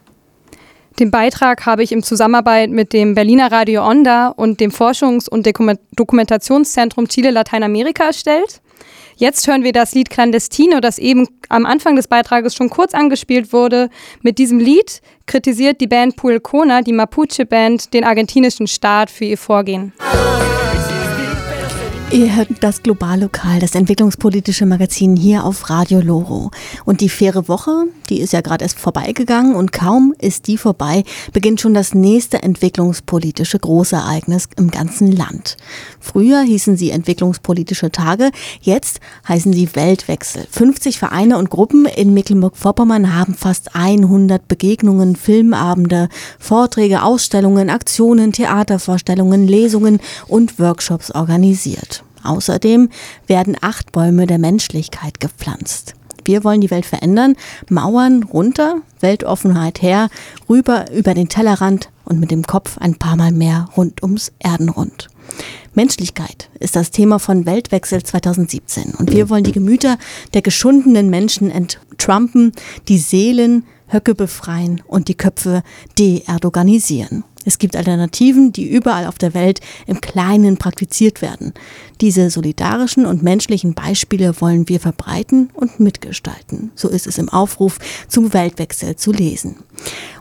Den 0.98 1.10
Beitrag 1.10 1.64
habe 1.66 1.82
ich 1.82 1.92
in 1.92 2.02
Zusammenarbeit 2.02 2.70
mit 2.70 2.92
dem 2.92 3.14
Berliner 3.14 3.50
Radio 3.50 3.86
Onda 3.86 4.28
und 4.28 4.60
dem 4.60 4.70
Forschungs- 4.70 5.28
und 5.28 5.46
Dokumentationszentrum 5.96 7.08
Chile 7.08 7.30
Lateinamerika 7.30 8.04
erstellt. 8.04 8.60
Jetzt 9.16 9.46
hören 9.46 9.62
wir 9.62 9.72
das 9.72 9.94
Lied 9.94 10.10
Clandestino, 10.10 10.80
das 10.80 10.98
eben 10.98 11.28
am 11.48 11.66
Anfang 11.66 11.96
des 11.96 12.08
Beitrages 12.08 12.54
schon 12.54 12.70
kurz 12.70 12.94
angespielt 12.94 13.52
wurde. 13.52 13.88
Mit 14.22 14.38
diesem 14.38 14.58
Lied 14.58 15.00
kritisiert 15.26 15.80
die 15.80 15.86
Band 15.86 16.16
Puelcona, 16.16 16.82
die 16.82 16.92
Mapuche-Band, 16.92 17.94
den 17.94 18.04
argentinischen 18.04 18.66
Staat 18.66 19.10
für 19.10 19.24
ihr 19.24 19.38
Vorgehen. 19.38 19.92
Ihr 22.12 22.36
hört 22.36 22.48
das 22.60 22.82
Globallokal, 22.82 23.58
das 23.58 23.74
entwicklungspolitische 23.74 24.66
Magazin 24.66 25.16
hier 25.16 25.44
auf 25.44 25.70
Radio 25.70 26.00
Loro. 26.00 26.50
Und 26.84 27.00
die 27.00 27.08
faire 27.08 27.48
Woche, 27.48 27.86
die 28.10 28.20
ist 28.20 28.34
ja 28.34 28.42
gerade 28.42 28.64
erst 28.64 28.78
vorbeigegangen 28.78 29.54
und 29.54 29.72
kaum 29.72 30.14
ist 30.18 30.46
die 30.46 30.58
vorbei, 30.58 31.04
beginnt 31.32 31.62
schon 31.62 31.72
das 31.72 31.94
nächste 31.94 32.42
entwicklungspolitische 32.42 33.58
Großereignis 33.58 34.50
im 34.58 34.70
ganzen 34.70 35.10
Land. 35.10 35.56
Früher 36.00 36.42
hießen 36.42 36.76
sie 36.76 36.90
entwicklungspolitische 36.90 37.90
Tage, 37.90 38.30
jetzt 38.60 39.00
heißen 39.26 39.54
sie 39.54 39.74
Weltwechsel. 39.74 40.46
50 40.50 40.98
Vereine 40.98 41.38
und 41.38 41.48
Gruppen 41.48 41.86
in 41.86 42.12
Mecklenburg-Vorpommern 42.12 43.16
haben 43.16 43.32
fast 43.32 43.74
100 43.74 44.48
Begegnungen, 44.48 45.16
Filmabende, 45.16 46.10
Vorträge, 46.38 47.04
Ausstellungen, 47.04 47.70
Aktionen, 47.70 48.32
Theatervorstellungen, 48.32 49.48
Lesungen 49.48 49.98
und 50.28 50.58
Workshops 50.58 51.10
organisiert. 51.10 52.01
Außerdem 52.22 52.88
werden 53.26 53.56
acht 53.60 53.92
Bäume 53.92 54.26
der 54.26 54.38
Menschlichkeit 54.38 55.20
gepflanzt. 55.20 55.94
Wir 56.24 56.44
wollen 56.44 56.60
die 56.60 56.70
Welt 56.70 56.86
verändern, 56.86 57.34
Mauern 57.68 58.22
runter, 58.22 58.76
Weltoffenheit 59.00 59.82
her, 59.82 60.08
rüber 60.48 60.90
über 60.92 61.14
den 61.14 61.28
Tellerrand 61.28 61.90
und 62.04 62.20
mit 62.20 62.30
dem 62.30 62.46
Kopf 62.46 62.78
ein 62.78 62.94
paar 62.94 63.16
Mal 63.16 63.32
mehr 63.32 63.68
rund 63.76 64.02
ums 64.02 64.32
Erdenrund. 64.38 65.08
Menschlichkeit 65.74 66.50
ist 66.60 66.76
das 66.76 66.90
Thema 66.90 67.18
von 67.18 67.46
Weltwechsel 67.46 68.02
2017 68.02 68.94
und 68.98 69.10
wir 69.12 69.30
wollen 69.30 69.44
die 69.44 69.52
Gemüter 69.52 69.96
der 70.34 70.42
geschundenen 70.42 71.08
Menschen 71.08 71.50
enttrumpen, 71.50 72.52
die 72.88 72.98
Seelen 72.98 73.64
Höcke 73.88 74.14
befreien 74.14 74.82
und 74.86 75.08
die 75.08 75.14
Köpfe 75.14 75.62
de-erdoganisieren. 75.98 77.24
Es 77.44 77.58
gibt 77.58 77.76
Alternativen, 77.76 78.52
die 78.52 78.68
überall 78.68 79.06
auf 79.06 79.18
der 79.18 79.34
Welt 79.34 79.60
im 79.86 80.00
Kleinen 80.00 80.56
praktiziert 80.56 81.22
werden. 81.22 81.52
Diese 82.00 82.30
solidarischen 82.30 83.06
und 83.06 83.22
menschlichen 83.22 83.74
Beispiele 83.74 84.40
wollen 84.40 84.68
wir 84.68 84.80
verbreiten 84.80 85.50
und 85.54 85.80
mitgestalten. 85.80 86.72
So 86.74 86.88
ist 86.88 87.06
es 87.06 87.18
im 87.18 87.28
Aufruf 87.28 87.78
zum 88.08 88.32
Weltwechsel 88.32 88.96
zu 88.96 89.12
lesen. 89.12 89.56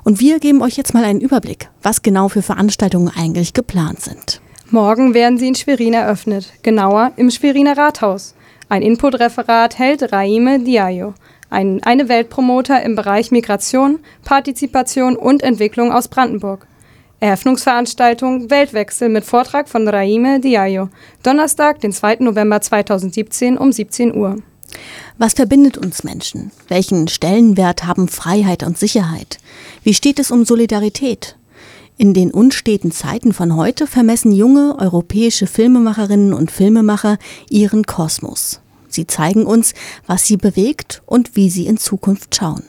Und 0.04 0.20
wir 0.20 0.40
geben 0.40 0.62
euch 0.62 0.78
jetzt 0.78 0.94
mal 0.94 1.04
einen 1.04 1.22
Überblick, 1.22 1.70
was 1.82 2.02
genau 2.02 2.30
für 2.30 2.42
Veranstaltungen 2.42 3.12
eigentlich 3.16 3.54
geplant 3.54 4.02
sind. 4.02 4.42
Morgen 4.70 5.14
werden 5.14 5.38
sie 5.38 5.50
in 5.50 5.56
Schwerin 5.56 5.94
eröffnet, 5.94 6.54
genauer 6.64 7.12
im 7.18 7.30
Schweriner 7.30 7.78
Rathaus. 7.78 8.36
Ein 8.70 8.84
Input-Referat 8.84 9.78
hält 9.78 10.14
Raime 10.14 10.60
Diayo, 10.60 11.14
ein, 11.50 11.84
eine 11.84 12.08
Weltpromoter 12.08 12.82
im 12.82 12.96
Bereich 12.96 13.32
Migration, 13.32 14.00
Partizipation 14.24 15.18
und 15.18 15.44
Entwicklung 15.44 15.92
aus 15.92 16.08
Brandenburg. 16.08 16.68
Eröffnungsveranstaltung 17.22 18.50
Weltwechsel 18.50 19.08
mit 19.08 19.26
Vortrag 19.26 19.70
von 19.70 19.88
Raime 19.88 20.40
Diayo. 20.40 20.90
Donnerstag, 21.22 21.80
den 21.80 21.94
2. 21.94 22.16
November 22.22 22.60
2017 22.60 23.60
um 23.60 23.72
17 23.72 24.16
Uhr. 24.16 24.38
Was 25.20 25.34
verbindet 25.34 25.78
uns 25.78 26.04
Menschen? 26.04 26.52
Welchen 26.68 27.08
Stellenwert 27.08 27.86
haben 27.86 28.08
Freiheit 28.08 28.64
und 28.64 28.76
Sicherheit? 28.76 29.38
Wie 29.84 29.94
steht 29.94 30.18
es 30.18 30.32
um 30.32 30.46
Solidarität? 30.46 31.38
In 31.96 32.16
den 32.16 32.32
unsteten 32.32 32.92
Zeiten 32.92 33.34
von 33.34 33.56
heute 33.56 33.86
vermessen 33.86 34.32
junge 34.32 34.80
europäische 34.80 35.46
Filmemacherinnen 35.46 36.34
und 36.34 36.50
Filmemacher 36.50 37.20
ihren 37.52 37.84
Kosmos. 37.84 38.62
Sie 38.88 39.06
zeigen 39.06 39.46
uns, 39.46 39.76
was 40.08 40.26
sie 40.26 40.38
bewegt 40.38 41.04
und 41.06 41.36
wie 41.36 41.52
sie 41.52 41.68
in 41.68 41.78
Zukunft 41.78 42.36
schauen. 42.36 42.64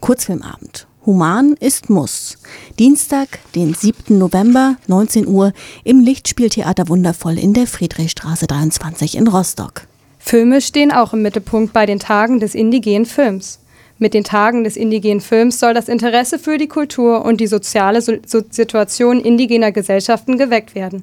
Kurzfilmabend. 0.00 0.86
Human 1.04 1.56
ist 1.58 1.90
Muss. 1.90 2.38
Dienstag, 2.78 3.40
den 3.56 3.74
7. 3.74 4.18
November, 4.18 4.76
19 4.86 5.26
Uhr, 5.26 5.52
im 5.82 5.98
Lichtspieltheater 5.98 6.88
Wundervoll 6.88 7.40
in 7.40 7.54
der 7.54 7.66
Friedrichstraße 7.66 8.46
23 8.46 9.16
in 9.16 9.26
Rostock. 9.26 9.88
Filme 10.20 10.60
stehen 10.60 10.92
auch 10.92 11.12
im 11.12 11.22
Mittelpunkt 11.22 11.72
bei 11.72 11.86
den 11.86 11.98
Tagen 11.98 12.38
des 12.38 12.54
indigenen 12.54 13.04
Films. 13.04 13.58
Mit 13.98 14.14
den 14.14 14.22
Tagen 14.22 14.62
des 14.62 14.76
indigenen 14.76 15.20
Films 15.20 15.58
soll 15.58 15.74
das 15.74 15.88
Interesse 15.88 16.38
für 16.38 16.56
die 16.56 16.68
Kultur 16.68 17.24
und 17.24 17.40
die 17.40 17.48
soziale 17.48 18.00
Situation 18.00 19.20
indigener 19.20 19.72
Gesellschaften 19.72 20.38
geweckt 20.38 20.76
werden. 20.76 21.02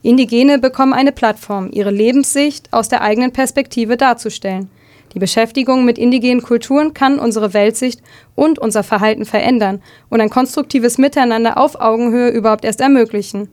Indigene 0.00 0.58
bekommen 0.58 0.94
eine 0.94 1.12
Plattform, 1.12 1.68
ihre 1.70 1.90
Lebenssicht 1.90 2.72
aus 2.72 2.88
der 2.88 3.02
eigenen 3.02 3.32
Perspektive 3.32 3.98
darzustellen. 3.98 4.70
Die 5.14 5.20
Beschäftigung 5.20 5.84
mit 5.84 5.96
indigenen 5.96 6.42
Kulturen 6.42 6.92
kann 6.92 7.20
unsere 7.20 7.54
Weltsicht 7.54 8.02
und 8.34 8.58
unser 8.58 8.82
Verhalten 8.82 9.24
verändern 9.24 9.80
und 10.10 10.20
ein 10.20 10.28
konstruktives 10.28 10.98
Miteinander 10.98 11.56
auf 11.56 11.80
Augenhöhe 11.80 12.30
überhaupt 12.30 12.64
erst 12.64 12.80
ermöglichen. 12.80 13.48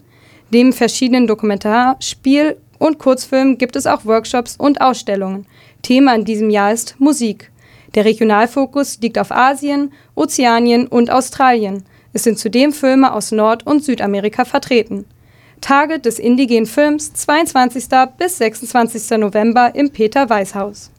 Neben 0.49 0.73
verschiedenen 0.73 1.27
Dokumentar-, 1.27 1.97
Spiel- 1.99 2.57
und 2.79 2.97
Kurzfilmen 2.97 3.59
gibt 3.59 3.75
es 3.75 3.85
auch 3.85 4.05
Workshops 4.05 4.55
und 4.57 4.81
Ausstellungen. 4.81 5.45
Thema 5.83 6.15
in 6.15 6.25
diesem 6.25 6.49
Jahr 6.49 6.73
ist 6.73 6.95
Musik. 6.97 7.51
Der 7.93 8.05
Regionalfokus 8.05 8.99
liegt 9.01 9.19
auf 9.19 9.31
Asien, 9.31 9.93
Ozeanien 10.15 10.87
und 10.87 11.11
Australien. 11.11 11.83
Es 12.11 12.23
sind 12.23 12.39
zudem 12.39 12.73
Filme 12.73 13.13
aus 13.13 13.31
Nord- 13.31 13.67
und 13.67 13.83
Südamerika 13.83 14.45
vertreten. 14.45 15.05
Tage 15.61 15.99
des 15.99 16.17
indigenen 16.17 16.65
Films 16.65 17.13
22. 17.13 17.85
bis 18.17 18.39
26. 18.39 19.19
November 19.19 19.75
im 19.75 19.91
Peter-Weiß-Haus. 19.91 20.89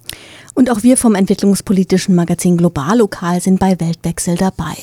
Und 0.54 0.70
auch 0.70 0.82
wir 0.82 0.96
vom 0.96 1.14
entwicklungspolitischen 1.14 2.14
Magazin 2.14 2.56
Globallokal 2.56 3.40
sind 3.40 3.58
bei 3.58 3.80
Weltwechsel 3.80 4.36
dabei. 4.36 4.74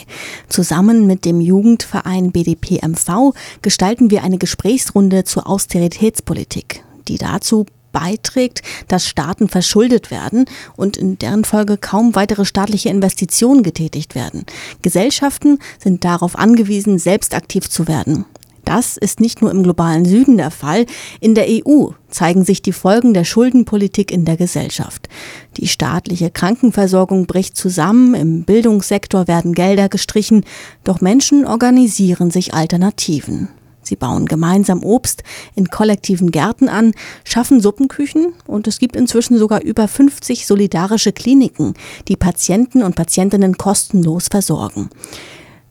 Zusammen 0.47 1.05
mit 1.05 1.25
dem 1.25 1.41
Jugendverein 1.41 2.31
BDP-MV 2.31 3.33
gestalten 3.61 4.09
wir 4.09 4.23
eine 4.23 4.37
Gesprächsrunde 4.37 5.25
zur 5.25 5.47
Austeritätspolitik, 5.47 6.83
die 7.07 7.17
dazu 7.17 7.65
beiträgt, 7.91 8.61
dass 8.87 9.07
Staaten 9.07 9.49
verschuldet 9.49 10.11
werden 10.11 10.45
und 10.75 10.97
in 10.97 11.17
deren 11.17 11.43
Folge 11.43 11.77
kaum 11.77 12.15
weitere 12.15 12.45
staatliche 12.45 12.89
Investitionen 12.89 13.63
getätigt 13.63 14.15
werden. 14.15 14.45
Gesellschaften 14.81 15.59
sind 15.79 16.03
darauf 16.03 16.37
angewiesen, 16.37 16.99
selbst 16.99 17.33
aktiv 17.33 17.69
zu 17.69 17.87
werden. 17.87 18.25
Das 18.65 18.97
ist 18.97 19.19
nicht 19.19 19.41
nur 19.41 19.51
im 19.51 19.63
globalen 19.63 20.05
Süden 20.05 20.37
der 20.37 20.51
Fall. 20.51 20.85
In 21.19 21.35
der 21.35 21.47
EU 21.47 21.89
zeigen 22.09 22.43
sich 22.43 22.61
die 22.61 22.71
Folgen 22.71 23.13
der 23.13 23.23
Schuldenpolitik 23.23 24.11
in 24.11 24.25
der 24.25 24.37
Gesellschaft. 24.37 25.09
Die 25.57 25.67
staatliche 25.67 26.31
Krankenversorgung 26.31 27.25
bricht 27.25 27.55
zusammen, 27.57 28.13
im 28.13 28.43
Bildungssektor 28.43 29.27
werden 29.27 29.53
Gelder 29.53 29.89
gestrichen, 29.89 30.45
doch 30.83 31.01
Menschen 31.01 31.45
organisieren 31.45 32.31
sich 32.31 32.53
Alternativen. 32.53 33.49
Sie 33.81 33.95
bauen 33.95 34.27
gemeinsam 34.27 34.83
Obst 34.83 35.23
in 35.55 35.69
kollektiven 35.69 36.31
Gärten 36.31 36.69
an, 36.69 36.93
schaffen 37.23 37.59
Suppenküchen 37.59 38.33
und 38.45 38.67
es 38.67 38.77
gibt 38.77 38.95
inzwischen 38.95 39.39
sogar 39.39 39.63
über 39.63 39.87
50 39.87 40.45
solidarische 40.45 41.11
Kliniken, 41.11 41.73
die 42.07 42.15
Patienten 42.15 42.83
und 42.83 42.95
Patientinnen 42.95 43.57
kostenlos 43.57 44.27
versorgen. 44.27 44.89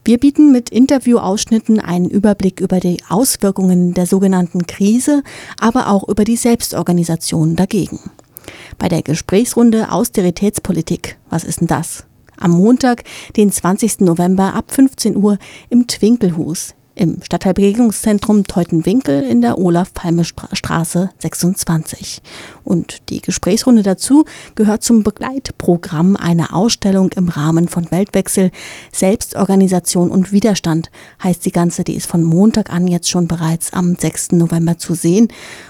Wir 0.09 0.17
bieten 0.17 0.53
mit 0.53 0.71
Interviewausschnitten 0.71 1.81
einen 1.81 2.09
Überblick 2.09 2.63
über 2.63 2.81
die 2.81 2.97
Auswirkungen 3.11 3.93
der 3.93 4.07
sogenannten 4.07 4.67
Krise, 4.67 5.23
aber 5.61 5.89
auch 5.89 6.09
über 6.09 6.25
die 6.25 6.37
Selbstorganisation 6.37 7.57
dagegen. 7.57 8.01
Bei 8.79 8.89
der 8.89 9.03
Gesprächsrunde 9.03 9.93
Austeritätspolitik, 9.93 11.19
was 11.29 11.45
ist 11.45 11.61
denn 11.61 11.67
das? 11.67 12.07
Am 12.39 12.53
Montag, 12.53 13.05
den 13.37 13.53
20. 13.53 14.01
November 14.01 14.55
ab 14.55 14.71
15 14.71 15.15
Uhr 15.15 15.37
im 15.69 15.87
Twinkelhus 15.87 16.75
im 16.99 17.23
Stadtteilbegegnungszentrum 17.23 18.45
Teutenwinkel 18.45 19.23
in 19.23 19.41
der 19.41 19.59
Olaf-Palme-Straße 19.59 21.11
26. 21.19 22.21
Und 22.65 23.09
die 23.09 23.23
Gesprächsrunde 23.23 23.83
dazu 23.83 24.25
gehört 24.57 24.83
zum 24.83 25.05
Begleitprogramm 25.05 26.17
einer 26.17 26.55
Ausstellung 26.55 27.11
im 27.13 27.29
Rahmen 27.29 27.69
von 27.69 27.91
Weltwechsel, 27.91 28.51
Selbstorganisation 28.93 30.11
und 30.11 30.33
Widerstand 30.33 30.91
heißt 31.23 31.47
die 31.47 31.53
ganze, 31.53 31.85
die 31.85 31.95
ist 31.95 32.07
von 32.07 32.23
Montag 32.23 32.71
an 32.71 32.89
jetzt 32.89 33.09
schon 33.09 33.29
bereits 33.29 33.73
am 33.73 33.95
6. 33.95 34.33
November 34.33 34.79
zu 34.79 34.95
sehen 34.95 35.29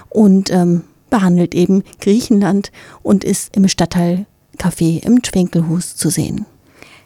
und 0.09 0.51
ähm, 0.51 0.81
behandelt 1.09 1.53
eben 1.53 1.83
Griechenland 2.01 2.71
und 3.03 3.23
ist 3.23 3.55
im 3.55 3.67
Stadtteil 3.67 4.25
Café 4.57 5.03
im 5.03 5.21
Twinkelhus 5.21 5.95
zu 5.95 6.09
sehen. 6.09 6.45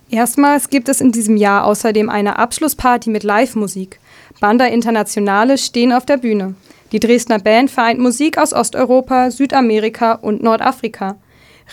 Erstmals 0.09 0.69
gibt 0.69 0.89
es 0.89 1.01
in 1.01 1.11
diesem 1.11 1.37
Jahr 1.37 1.65
außerdem 1.65 2.09
eine 2.09 2.37
Abschlussparty 2.37 3.09
mit 3.09 3.23
Live-Musik. 3.23 3.99
Banda 4.43 4.65
Internationale 4.65 5.57
stehen 5.57 5.93
auf 5.93 6.05
der 6.05 6.17
Bühne. 6.17 6.55
Die 6.91 6.99
Dresdner 6.99 7.39
Band 7.39 7.71
vereint 7.71 8.01
Musik 8.01 8.37
aus 8.37 8.51
Osteuropa, 8.51 9.31
Südamerika 9.31 10.15
und 10.15 10.43
Nordafrika. 10.43 11.15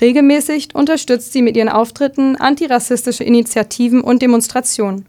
Regelmäßig 0.00 0.72
unterstützt 0.76 1.33
sie 1.33 1.42
mit 1.42 1.56
ihren 1.56 1.68
Auftritten 1.68 2.37
antirassistische 2.37 3.24
Initiativen 3.24 4.02
und 4.02 4.22
Demonstrationen. 4.22 5.06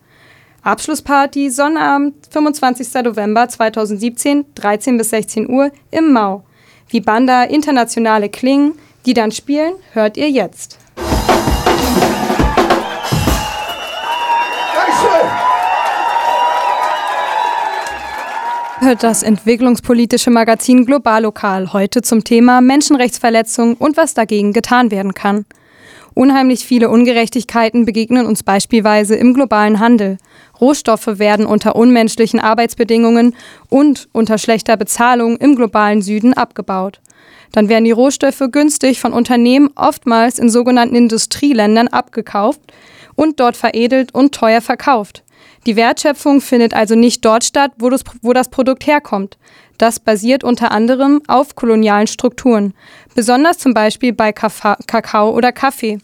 Abschlussparty 0.63 1.51
Sonnabend, 1.51 2.15
25. 2.31 2.95
November 3.03 3.47
2017, 3.47 4.43
13 4.55 4.97
bis 4.97 5.11
16 5.11 5.47
Uhr 5.47 5.69
im 5.91 6.11
Mau. 6.11 6.43
Wie 6.89 6.99
Banda 6.99 7.43
Internationale 7.43 8.29
klingen, 8.29 8.73
die 9.05 9.13
dann 9.13 9.31
spielen, 9.31 9.73
hört 9.93 10.17
ihr 10.17 10.31
jetzt. 10.31 10.80
Das 18.99 19.21
entwicklungspolitische 19.21 20.31
Magazin 20.31 20.87
Globallokal 20.87 21.71
heute 21.71 22.01
zum 22.01 22.23
Thema 22.23 22.61
Menschenrechtsverletzungen 22.61 23.75
und 23.75 23.95
was 23.95 24.15
dagegen 24.15 24.53
getan 24.53 24.89
werden 24.89 25.13
kann. 25.13 25.45
Unheimlich 26.15 26.65
viele 26.65 26.89
Ungerechtigkeiten 26.89 27.85
begegnen 27.85 28.25
uns 28.25 28.41
beispielsweise 28.41 29.15
im 29.15 29.35
globalen 29.35 29.79
Handel. 29.79 30.17
Rohstoffe 30.59 31.19
werden 31.19 31.45
unter 31.45 31.75
unmenschlichen 31.75 32.39
Arbeitsbedingungen 32.39 33.35
und 33.69 34.09
unter 34.13 34.39
schlechter 34.39 34.77
Bezahlung 34.77 35.37
im 35.37 35.55
globalen 35.55 36.01
Süden 36.01 36.33
abgebaut. 36.33 37.01
Dann 37.51 37.69
werden 37.69 37.85
die 37.85 37.91
Rohstoffe 37.91 38.41
günstig 38.51 38.99
von 38.99 39.13
Unternehmen 39.13 39.69
oftmals 39.75 40.39
in 40.39 40.49
sogenannten 40.49 40.95
Industrieländern 40.95 41.87
abgekauft 41.87 42.61
und 43.13 43.39
dort 43.39 43.57
veredelt 43.57 44.13
und 44.15 44.33
teuer 44.33 44.61
verkauft. 44.61 45.23
Die 45.65 45.75
Wertschöpfung 45.75 46.41
findet 46.41 46.73
also 46.73 46.95
nicht 46.95 47.23
dort 47.23 47.43
statt, 47.43 47.71
wo 47.77 47.89
das, 47.89 48.03
wo 48.21 48.33
das 48.33 48.49
Produkt 48.49 48.87
herkommt. 48.87 49.37
Das 49.77 49.99
basiert 49.99 50.43
unter 50.43 50.71
anderem 50.71 51.21
auf 51.27 51.55
kolonialen 51.55 52.07
Strukturen, 52.07 52.73
besonders 53.15 53.57
zum 53.57 53.73
Beispiel 53.73 54.13
bei 54.13 54.31
Kafa 54.31 54.77
Kakao 54.87 55.31
oder 55.31 55.51
Kaffee. 55.51 55.99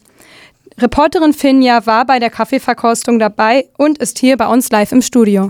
Reporterin 0.79 1.33
Finja 1.33 1.85
war 1.87 2.05
bei 2.05 2.19
der 2.19 2.29
Kaffeeverkostung 2.29 3.17
dabei 3.17 3.67
und 3.77 3.97
ist 3.97 4.19
hier 4.19 4.37
bei 4.37 4.47
uns 4.47 4.69
live 4.69 4.91
im 4.91 5.01
Studio. 5.01 5.47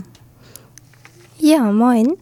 Ja, 1.37 1.71
moin. 1.71 2.13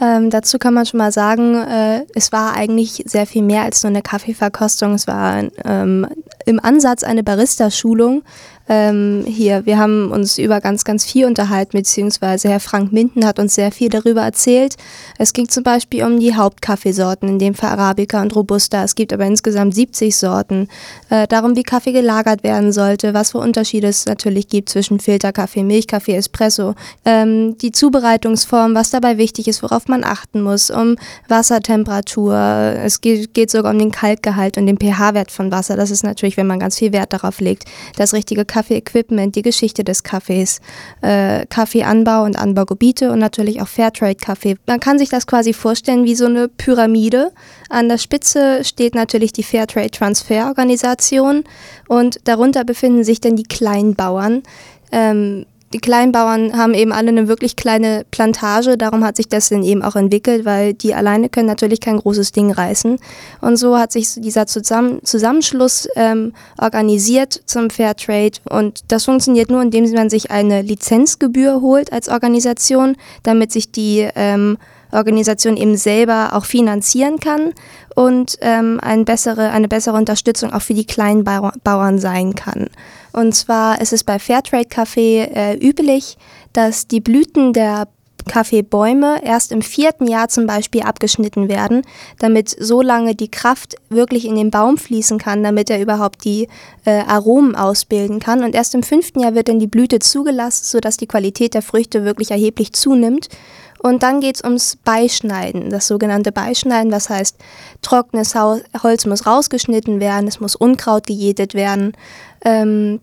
Ähm, 0.00 0.30
dazu 0.30 0.58
kann 0.58 0.74
man 0.74 0.86
schon 0.86 0.98
mal 0.98 1.10
sagen, 1.10 1.54
äh, 1.56 2.04
es 2.14 2.30
war 2.30 2.54
eigentlich 2.54 3.02
sehr 3.06 3.26
viel 3.26 3.42
mehr 3.42 3.62
als 3.62 3.82
nur 3.82 3.90
eine 3.90 4.02
Kaffeeverkostung. 4.02 4.94
Es 4.94 5.08
war 5.08 5.42
ähm, 5.64 6.06
im 6.46 6.60
Ansatz 6.60 7.02
eine 7.02 7.24
Barista-Schulung, 7.24 8.22
ähm, 8.68 9.24
hier. 9.26 9.64
Wir 9.64 9.78
haben 9.78 10.10
uns 10.10 10.38
über 10.38 10.60
ganz, 10.60 10.84
ganz 10.84 11.04
viel 11.04 11.24
unterhalten, 11.24 11.76
beziehungsweise 11.76 12.48
Herr 12.48 12.60
Frank 12.60 12.92
Minden 12.92 13.24
hat 13.24 13.38
uns 13.38 13.54
sehr 13.54 13.72
viel 13.72 13.88
darüber 13.88 14.22
erzählt. 14.22 14.76
Es 15.18 15.32
ging 15.32 15.48
zum 15.48 15.62
Beispiel 15.62 16.04
um 16.04 16.20
die 16.20 16.34
Hauptkaffeesorten, 16.34 17.28
in 17.28 17.38
dem 17.38 17.54
Fall 17.54 17.70
Arabica 17.70 18.20
und 18.20 18.36
Robusta. 18.36 18.84
Es 18.84 18.94
gibt 18.94 19.12
aber 19.12 19.24
insgesamt 19.24 19.74
70 19.74 20.14
Sorten. 20.16 20.68
Äh, 21.08 21.26
darum, 21.26 21.56
wie 21.56 21.62
Kaffee 21.62 21.92
gelagert 21.92 22.42
werden 22.42 22.72
sollte, 22.72 23.14
was 23.14 23.32
für 23.32 23.38
Unterschiede 23.38 23.88
es 23.88 24.04
natürlich 24.04 24.48
gibt 24.48 24.68
zwischen 24.68 25.00
Filterkaffee, 25.00 25.64
Milchkaffee, 25.64 26.14
Espresso. 26.14 26.74
Ähm, 27.04 27.56
die 27.58 27.72
Zubereitungsform, 27.72 28.74
was 28.74 28.90
dabei 28.90 29.16
wichtig 29.16 29.48
ist, 29.48 29.62
worauf 29.62 29.88
man 29.88 30.04
achten 30.04 30.42
muss, 30.42 30.70
um 30.70 30.96
Wassertemperatur. 31.28 32.34
Es 32.34 33.00
geht, 33.00 33.32
geht 33.32 33.50
sogar 33.50 33.72
um 33.72 33.78
den 33.78 33.92
Kalkgehalt 33.92 34.58
und 34.58 34.66
den 34.66 34.76
pH-Wert 34.78 35.30
von 35.30 35.50
Wasser. 35.50 35.76
Das 35.76 35.90
ist 35.90 36.04
natürlich, 36.04 36.36
wenn 36.36 36.46
man 36.46 36.60
ganz 36.60 36.78
viel 36.78 36.92
Wert 36.92 37.14
darauf 37.14 37.40
legt, 37.40 37.64
das 37.96 38.12
richtige 38.12 38.44
Kaffee 38.44 38.57
Kaffee-Equipment, 38.58 39.36
die 39.36 39.42
Geschichte 39.42 39.84
des 39.84 40.02
Kaffees, 40.02 40.60
äh, 41.00 41.46
Kaffeeanbau 41.46 42.24
und 42.24 42.36
Anbaugebiete 42.36 43.12
und 43.12 43.20
natürlich 43.20 43.62
auch 43.62 43.68
Fairtrade-Kaffee. 43.68 44.56
Man 44.66 44.80
kann 44.80 44.98
sich 44.98 45.10
das 45.10 45.28
quasi 45.28 45.52
vorstellen 45.52 46.04
wie 46.04 46.16
so 46.16 46.26
eine 46.26 46.48
Pyramide. 46.48 47.30
An 47.68 47.88
der 47.88 47.98
Spitze 47.98 48.64
steht 48.64 48.96
natürlich 48.96 49.32
die 49.32 49.44
Fairtrade-Transfer-Organisation 49.44 51.44
und 51.86 52.18
darunter 52.24 52.64
befinden 52.64 53.04
sich 53.04 53.20
dann 53.20 53.36
die 53.36 53.44
Kleinbauern. 53.44 54.42
Ähm, 54.90 55.46
die 55.72 55.78
Kleinbauern 55.78 56.56
haben 56.56 56.72
eben 56.74 56.92
alle 56.92 57.08
eine 57.08 57.28
wirklich 57.28 57.56
kleine 57.56 58.04
Plantage, 58.10 58.78
darum 58.78 59.04
hat 59.04 59.16
sich 59.16 59.28
das 59.28 59.50
dann 59.50 59.62
eben 59.62 59.82
auch 59.82 59.96
entwickelt, 59.96 60.44
weil 60.44 60.72
die 60.74 60.94
alleine 60.94 61.28
können 61.28 61.46
natürlich 61.46 61.80
kein 61.80 61.98
großes 61.98 62.32
Ding 62.32 62.50
reißen. 62.50 62.98
Und 63.40 63.56
so 63.56 63.78
hat 63.78 63.92
sich 63.92 64.14
dieser 64.16 64.46
Zusammen 64.46 65.04
Zusammenschluss 65.04 65.88
ähm, 65.94 66.32
organisiert 66.58 67.42
zum 67.46 67.70
Fairtrade 67.70 68.38
und 68.48 68.80
das 68.88 69.04
funktioniert 69.04 69.50
nur, 69.50 69.62
indem 69.62 69.90
man 69.92 70.10
sich 70.10 70.30
eine 70.30 70.62
Lizenzgebühr 70.62 71.60
holt 71.60 71.92
als 71.92 72.08
Organisation, 72.08 72.96
damit 73.22 73.52
sich 73.52 73.70
die 73.70 74.08
ähm, 74.14 74.58
Organisation 74.92 75.56
eben 75.56 75.76
selber 75.76 76.30
auch 76.34 76.44
finanzieren 76.44 77.18
kann 77.18 77.52
und 77.94 78.38
ähm, 78.40 78.78
ein 78.82 79.04
bessere, 79.04 79.50
eine 79.50 79.68
bessere 79.68 79.96
Unterstützung 79.96 80.52
auch 80.52 80.62
für 80.62 80.74
die 80.74 80.86
kleinen 80.86 81.24
Bauern 81.24 81.98
sein 81.98 82.34
kann. 82.34 82.66
Und 83.12 83.34
zwar 83.34 83.80
ist 83.80 83.92
es 83.92 84.04
bei 84.04 84.18
Fairtrade 84.18 84.68
Kaffee 84.68 85.24
äh, 85.24 85.56
üblich, 85.56 86.16
dass 86.52 86.86
die 86.86 87.00
Blüten 87.00 87.52
der 87.52 87.88
Kaffeebäume 88.28 89.24
erst 89.24 89.50
im 89.50 89.62
vierten 89.62 90.06
Jahr 90.06 90.28
zum 90.28 90.46
Beispiel 90.46 90.82
abgeschnitten 90.82 91.48
werden, 91.48 91.82
damit 92.18 92.50
so 92.50 92.82
lange 92.82 93.16
die 93.16 93.30
Kraft 93.30 93.76
wirklich 93.88 94.26
in 94.26 94.36
den 94.36 94.50
Baum 94.50 94.76
fließen 94.76 95.18
kann, 95.18 95.42
damit 95.42 95.70
er 95.70 95.80
überhaupt 95.80 96.24
die 96.24 96.46
äh, 96.84 97.00
Aromen 97.00 97.56
ausbilden 97.56 98.20
kann. 98.20 98.44
Und 98.44 98.54
erst 98.54 98.74
im 98.74 98.84
fünften 98.84 99.20
Jahr 99.20 99.34
wird 99.34 99.48
dann 99.48 99.58
die 99.58 99.66
Blüte 99.66 99.98
zugelassen, 99.98 100.64
sodass 100.64 100.96
die 100.96 101.08
Qualität 101.08 101.54
der 101.54 101.62
Früchte 101.62 102.04
wirklich 102.04 102.30
erheblich 102.30 102.72
zunimmt. 102.74 103.28
Und 103.80 104.02
dann 104.02 104.20
geht 104.20 104.36
es 104.36 104.44
ums 104.44 104.76
Beischneiden, 104.76 105.70
das 105.70 105.86
sogenannte 105.86 106.32
Beischneiden, 106.32 106.92
was 106.92 107.08
heißt, 107.10 107.36
trockenes 107.82 108.34
Holz 108.34 109.06
muss 109.06 109.26
rausgeschnitten 109.26 110.00
werden, 110.00 110.26
es 110.26 110.40
muss 110.40 110.56
Unkraut 110.56 111.06
gejätet 111.06 111.54
werden. 111.54 111.92
Ähm, 112.44 113.00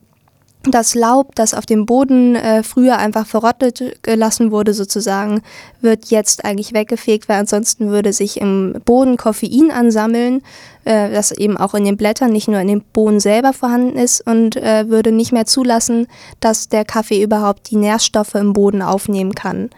das 0.71 0.95
Laub, 0.95 1.35
das 1.35 1.53
auf 1.53 1.65
dem 1.65 1.85
Boden 1.85 2.35
äh, 2.35 2.63
früher 2.63 2.97
einfach 2.97 3.25
verrottet 3.27 4.03
gelassen 4.03 4.51
wurde, 4.51 4.73
sozusagen, 4.73 5.41
wird 5.81 6.05
jetzt 6.07 6.45
eigentlich 6.45 6.73
weggefegt, 6.73 7.29
weil 7.29 7.39
ansonsten 7.39 7.89
würde 7.89 8.13
sich 8.13 8.39
im 8.41 8.81
Boden 8.85 9.17
Koffein 9.17 9.71
ansammeln, 9.71 10.41
äh, 10.85 11.11
das 11.11 11.31
eben 11.31 11.57
auch 11.57 11.73
in 11.73 11.85
den 11.85 11.97
Blättern, 11.97 12.31
nicht 12.31 12.47
nur 12.47 12.59
in 12.59 12.67
dem 12.67 12.81
Boden 12.81 13.19
selber 13.19 13.53
vorhanden 13.53 13.97
ist 13.97 14.25
und 14.25 14.55
äh, 14.55 14.89
würde 14.89 15.11
nicht 15.11 15.31
mehr 15.31 15.45
zulassen, 15.45 16.07
dass 16.39 16.69
der 16.69 16.85
Kaffee 16.85 17.21
überhaupt 17.21 17.69
die 17.69 17.77
Nährstoffe 17.77 18.35
im 18.35 18.53
Boden 18.53 18.81
aufnehmen 18.81 19.35
kann. 19.35 19.69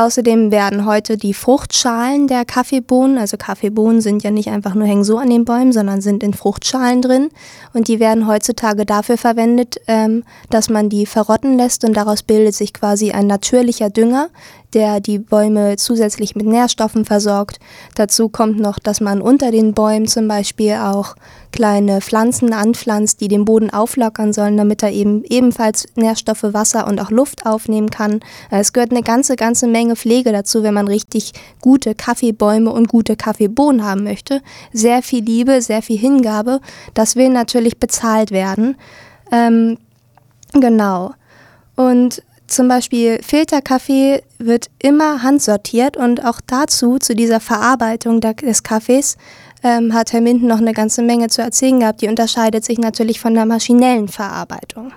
Außerdem 0.00 0.50
werden 0.50 0.86
heute 0.86 1.18
die 1.18 1.34
Fruchtschalen 1.34 2.26
der 2.26 2.46
Kaffeebohnen, 2.46 3.18
also 3.18 3.36
Kaffeebohnen 3.36 4.00
sind 4.00 4.22
ja 4.22 4.30
nicht 4.30 4.48
einfach 4.48 4.74
nur 4.74 4.86
hängen 4.86 5.04
so 5.04 5.18
an 5.18 5.28
den 5.28 5.44
Bäumen, 5.44 5.74
sondern 5.74 6.00
sind 6.00 6.22
in 6.22 6.32
Fruchtschalen 6.32 7.02
drin. 7.02 7.28
Und 7.74 7.86
die 7.86 8.00
werden 8.00 8.26
heutzutage 8.26 8.86
dafür 8.86 9.18
verwendet, 9.18 9.76
ähm, 9.88 10.24
dass 10.48 10.70
man 10.70 10.88
die 10.88 11.04
verrotten 11.04 11.58
lässt 11.58 11.84
und 11.84 11.92
daraus 11.92 12.22
bildet 12.22 12.54
sich 12.54 12.72
quasi 12.72 13.10
ein 13.10 13.26
natürlicher 13.26 13.90
Dünger, 13.90 14.30
der 14.74 15.00
die 15.00 15.18
Bäume 15.18 15.76
zusätzlich 15.76 16.34
mit 16.34 16.46
Nährstoffen 16.46 17.04
versorgt. 17.04 17.58
Dazu 17.94 18.28
kommt 18.28 18.58
noch, 18.58 18.78
dass 18.78 19.00
man 19.00 19.20
unter 19.20 19.50
den 19.50 19.74
Bäumen 19.74 20.06
zum 20.06 20.28
Beispiel 20.28 20.74
auch 20.74 21.16
kleine 21.52 22.00
Pflanzen 22.00 22.52
anpflanzt, 22.52 23.20
die 23.20 23.28
den 23.28 23.44
Boden 23.44 23.70
auflockern 23.70 24.32
sollen, 24.32 24.56
damit 24.56 24.82
er 24.82 24.92
eben 24.92 25.24
ebenfalls 25.24 25.86
Nährstoffe, 25.96 26.42
Wasser 26.42 26.86
und 26.86 27.00
auch 27.00 27.10
Luft 27.10 27.46
aufnehmen 27.46 27.90
kann. 27.90 28.20
Es 28.50 28.72
gehört 28.72 28.92
eine 28.92 29.02
ganze, 29.02 29.36
ganze 29.36 29.66
Menge 29.66 29.96
Pflege 29.96 30.32
dazu, 30.32 30.62
wenn 30.62 30.74
man 30.74 30.88
richtig 30.88 31.32
gute 31.60 31.94
Kaffeebäume 31.94 32.70
und 32.70 32.88
gute 32.88 33.16
Kaffeebohnen 33.16 33.84
haben 33.84 34.04
möchte. 34.04 34.42
Sehr 34.72 35.02
viel 35.02 35.24
Liebe, 35.24 35.62
sehr 35.62 35.82
viel 35.82 35.98
Hingabe. 35.98 36.60
Das 36.94 37.16
will 37.16 37.30
natürlich 37.30 37.78
bezahlt 37.78 38.30
werden. 38.30 38.76
Ähm, 39.32 39.78
genau. 40.52 41.12
Und 41.76 42.22
zum 42.50 42.68
Beispiel 42.68 43.20
Filterkaffee 43.22 44.22
wird 44.38 44.66
immer 44.78 45.22
handsortiert 45.22 45.96
und 45.96 46.24
auch 46.24 46.40
dazu, 46.46 46.98
zu 46.98 47.14
dieser 47.14 47.40
Verarbeitung 47.40 48.20
des 48.20 48.62
Kaffees, 48.62 49.16
ähm, 49.62 49.94
hat 49.94 50.12
Herr 50.12 50.20
Minden 50.20 50.46
noch 50.46 50.58
eine 50.58 50.72
ganze 50.72 51.02
Menge 51.02 51.28
zu 51.28 51.42
erzählen 51.42 51.80
gehabt. 51.80 52.00
Die 52.00 52.08
unterscheidet 52.08 52.64
sich 52.64 52.78
natürlich 52.78 53.20
von 53.20 53.34
der 53.34 53.46
maschinellen 53.46 54.08
Verarbeitung. 54.08 54.92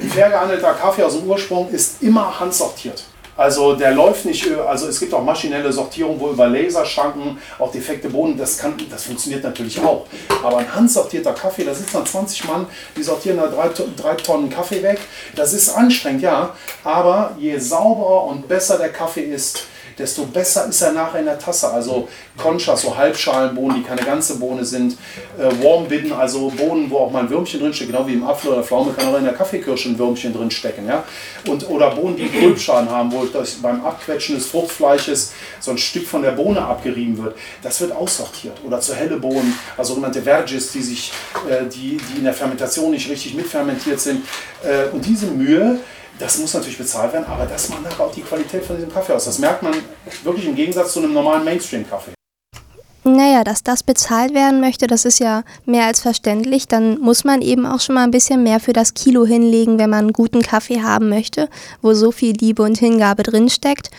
Ein 0.00 0.08
fair 0.08 0.30
gehandelter 0.30 0.74
Kaffee 0.74 1.02
aus 1.02 1.18
dem 1.18 1.28
Ursprung 1.28 1.68
ist 1.70 2.02
immer 2.02 2.38
handsortiert. 2.38 3.04
Also 3.36 3.74
der 3.74 3.92
läuft 3.92 4.26
nicht, 4.26 4.46
also 4.66 4.88
es 4.88 5.00
gibt 5.00 5.14
auch 5.14 5.24
maschinelle 5.24 5.72
Sortierung, 5.72 6.20
wo 6.20 6.30
über 6.30 6.48
Laserschranken 6.48 7.38
auch 7.58 7.72
defekte 7.72 8.10
Bohnen, 8.10 8.36
das, 8.36 8.58
kann, 8.58 8.74
das 8.90 9.04
funktioniert 9.04 9.42
natürlich 9.42 9.80
auch. 9.80 10.06
Aber 10.42 10.58
ein 10.58 10.74
handsortierter 10.74 11.32
Kaffee, 11.32 11.64
da 11.64 11.74
sitzen 11.74 11.94
dann 11.94 12.06
20 12.06 12.44
Mann, 12.44 12.66
die 12.96 13.02
sortieren 13.02 13.38
da 13.38 13.46
drei, 13.46 13.70
drei 13.96 14.14
Tonnen 14.16 14.50
Kaffee 14.50 14.82
weg. 14.82 14.98
Das 15.34 15.54
ist 15.54 15.70
anstrengend, 15.70 16.22
ja. 16.22 16.54
Aber 16.84 17.34
je 17.38 17.58
sauberer 17.58 18.24
und 18.24 18.48
besser 18.48 18.76
der 18.76 18.90
Kaffee 18.90 19.24
ist, 19.24 19.64
desto 19.98 20.24
besser 20.26 20.66
ist 20.68 20.80
er 20.82 20.92
nachher 20.92 21.20
in 21.20 21.26
der 21.26 21.38
Tasse. 21.38 21.70
Also 21.70 22.08
Conchas, 22.36 22.82
so 22.82 22.96
Halbschalenbohnen, 22.96 23.78
die 23.78 23.82
keine 23.82 24.02
ganze 24.02 24.38
Bohne 24.38 24.64
sind, 24.64 24.96
äh, 25.38 25.64
Warmbidden, 25.64 26.12
also 26.12 26.48
Bohnen, 26.48 26.90
wo 26.90 26.98
auch 26.98 27.10
mal 27.10 27.20
ein 27.20 27.30
Würmchen 27.30 27.60
drinsteckt, 27.60 27.90
genau 27.90 28.06
wie 28.06 28.14
im 28.14 28.26
Apfel 28.26 28.52
oder 28.52 28.62
Pflaume 28.62 28.92
kann 28.92 29.08
auch 29.08 29.18
in 29.18 29.24
der 29.24 29.34
Kaffeekirsche 29.34 29.90
ein 29.90 29.98
Würmchen 29.98 30.32
drinstecken. 30.32 30.86
Ja? 30.86 31.04
Und, 31.46 31.68
oder 31.68 31.90
Bohnen, 31.90 32.16
die 32.16 32.30
Grülpschalen 32.30 32.90
haben, 32.90 33.12
wo 33.12 33.24
das 33.24 33.54
beim 33.54 33.84
Abquetschen 33.84 34.34
des 34.36 34.46
Fruchtfleisches 34.46 35.32
so 35.62 35.70
ein 35.70 35.78
Stück 35.78 36.06
von 36.06 36.22
der 36.22 36.32
Bohne 36.32 36.60
abgerieben 36.60 37.16
wird. 37.22 37.36
Das 37.62 37.80
wird 37.80 37.92
aussortiert. 37.92 38.58
Oder 38.66 38.80
zu 38.80 38.94
helle 38.94 39.16
Bohnen, 39.16 39.58
also 39.76 39.94
sogenannte 39.94 40.22
Vergis, 40.22 40.72
die, 40.72 40.82
sich, 40.82 41.12
äh, 41.48 41.66
die, 41.66 41.96
die 41.96 42.18
in 42.18 42.24
der 42.24 42.34
Fermentation 42.34 42.90
nicht 42.90 43.08
richtig 43.08 43.34
mitfermentiert 43.34 44.00
sind. 44.00 44.24
Äh, 44.62 44.88
und 44.92 45.06
diese 45.06 45.26
Mühe, 45.26 45.78
das 46.18 46.38
muss 46.38 46.52
natürlich 46.54 46.78
bezahlt 46.78 47.12
werden, 47.12 47.26
aber 47.26 47.46
das 47.46 47.68
macht 47.68 47.84
nachher 47.84 48.04
auch 48.04 48.14
die 48.14 48.22
Qualität 48.22 48.64
von 48.64 48.76
diesem 48.76 48.92
Kaffee 48.92 49.14
aus. 49.14 49.24
Das 49.24 49.38
merkt 49.38 49.62
man 49.62 49.74
wirklich 50.24 50.46
im 50.46 50.54
Gegensatz 50.54 50.92
zu 50.92 50.98
einem 50.98 51.12
normalen 51.12 51.44
Mainstream-Kaffee. 51.44 52.12
Naja, 53.04 53.42
dass 53.42 53.64
das 53.64 53.82
bezahlt 53.82 54.32
werden 54.32 54.60
möchte, 54.60 54.86
das 54.86 55.04
ist 55.04 55.18
ja 55.18 55.42
mehr 55.66 55.86
als 55.86 56.00
verständlich. 56.00 56.68
Dann 56.68 57.00
muss 57.00 57.24
man 57.24 57.42
eben 57.42 57.66
auch 57.66 57.80
schon 57.80 57.96
mal 57.96 58.04
ein 58.04 58.12
bisschen 58.12 58.44
mehr 58.44 58.60
für 58.60 58.72
das 58.72 58.94
Kilo 58.94 59.26
hinlegen, 59.26 59.78
wenn 59.78 59.90
man 59.90 60.00
einen 60.00 60.12
guten 60.12 60.40
Kaffee 60.40 60.82
haben 60.82 61.08
möchte, 61.08 61.48
wo 61.80 61.94
so 61.94 62.12
viel 62.12 62.36
Liebe 62.36 62.62
und 62.62 62.78
Hingabe 62.78 63.24
drinsteckt. 63.24 63.90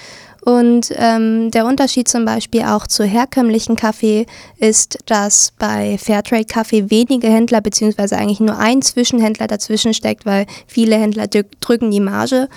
Und 0.46 0.92
ähm, 0.98 1.52
der 1.52 1.66
Unterschied 1.66 2.10
zum 2.10 2.26
Beispiel 2.26 2.64
auch 2.64 2.86
zu 2.86 3.06
herkömmlichen 3.06 3.78
Kaffee 3.78 4.26
ist, 4.58 4.98
dass 5.06 5.54
bei 5.58 5.98
Fairtrade 5.98 6.44
Kaffee 6.44 6.90
wenige 6.90 7.28
Händler 7.28 7.62
beziehungsweise 7.62 8.18
eigentlich 8.18 8.42
nur 8.42 8.58
ein 8.58 8.82
Zwischenhändler 8.82 9.48
dazwischen 9.48 9.94
steckt, 9.94 10.26
weil 10.26 10.46
viele 10.68 10.98
Händler 10.98 11.28
drücken 11.28 11.92
die 11.92 12.02
Marge. 12.02 12.50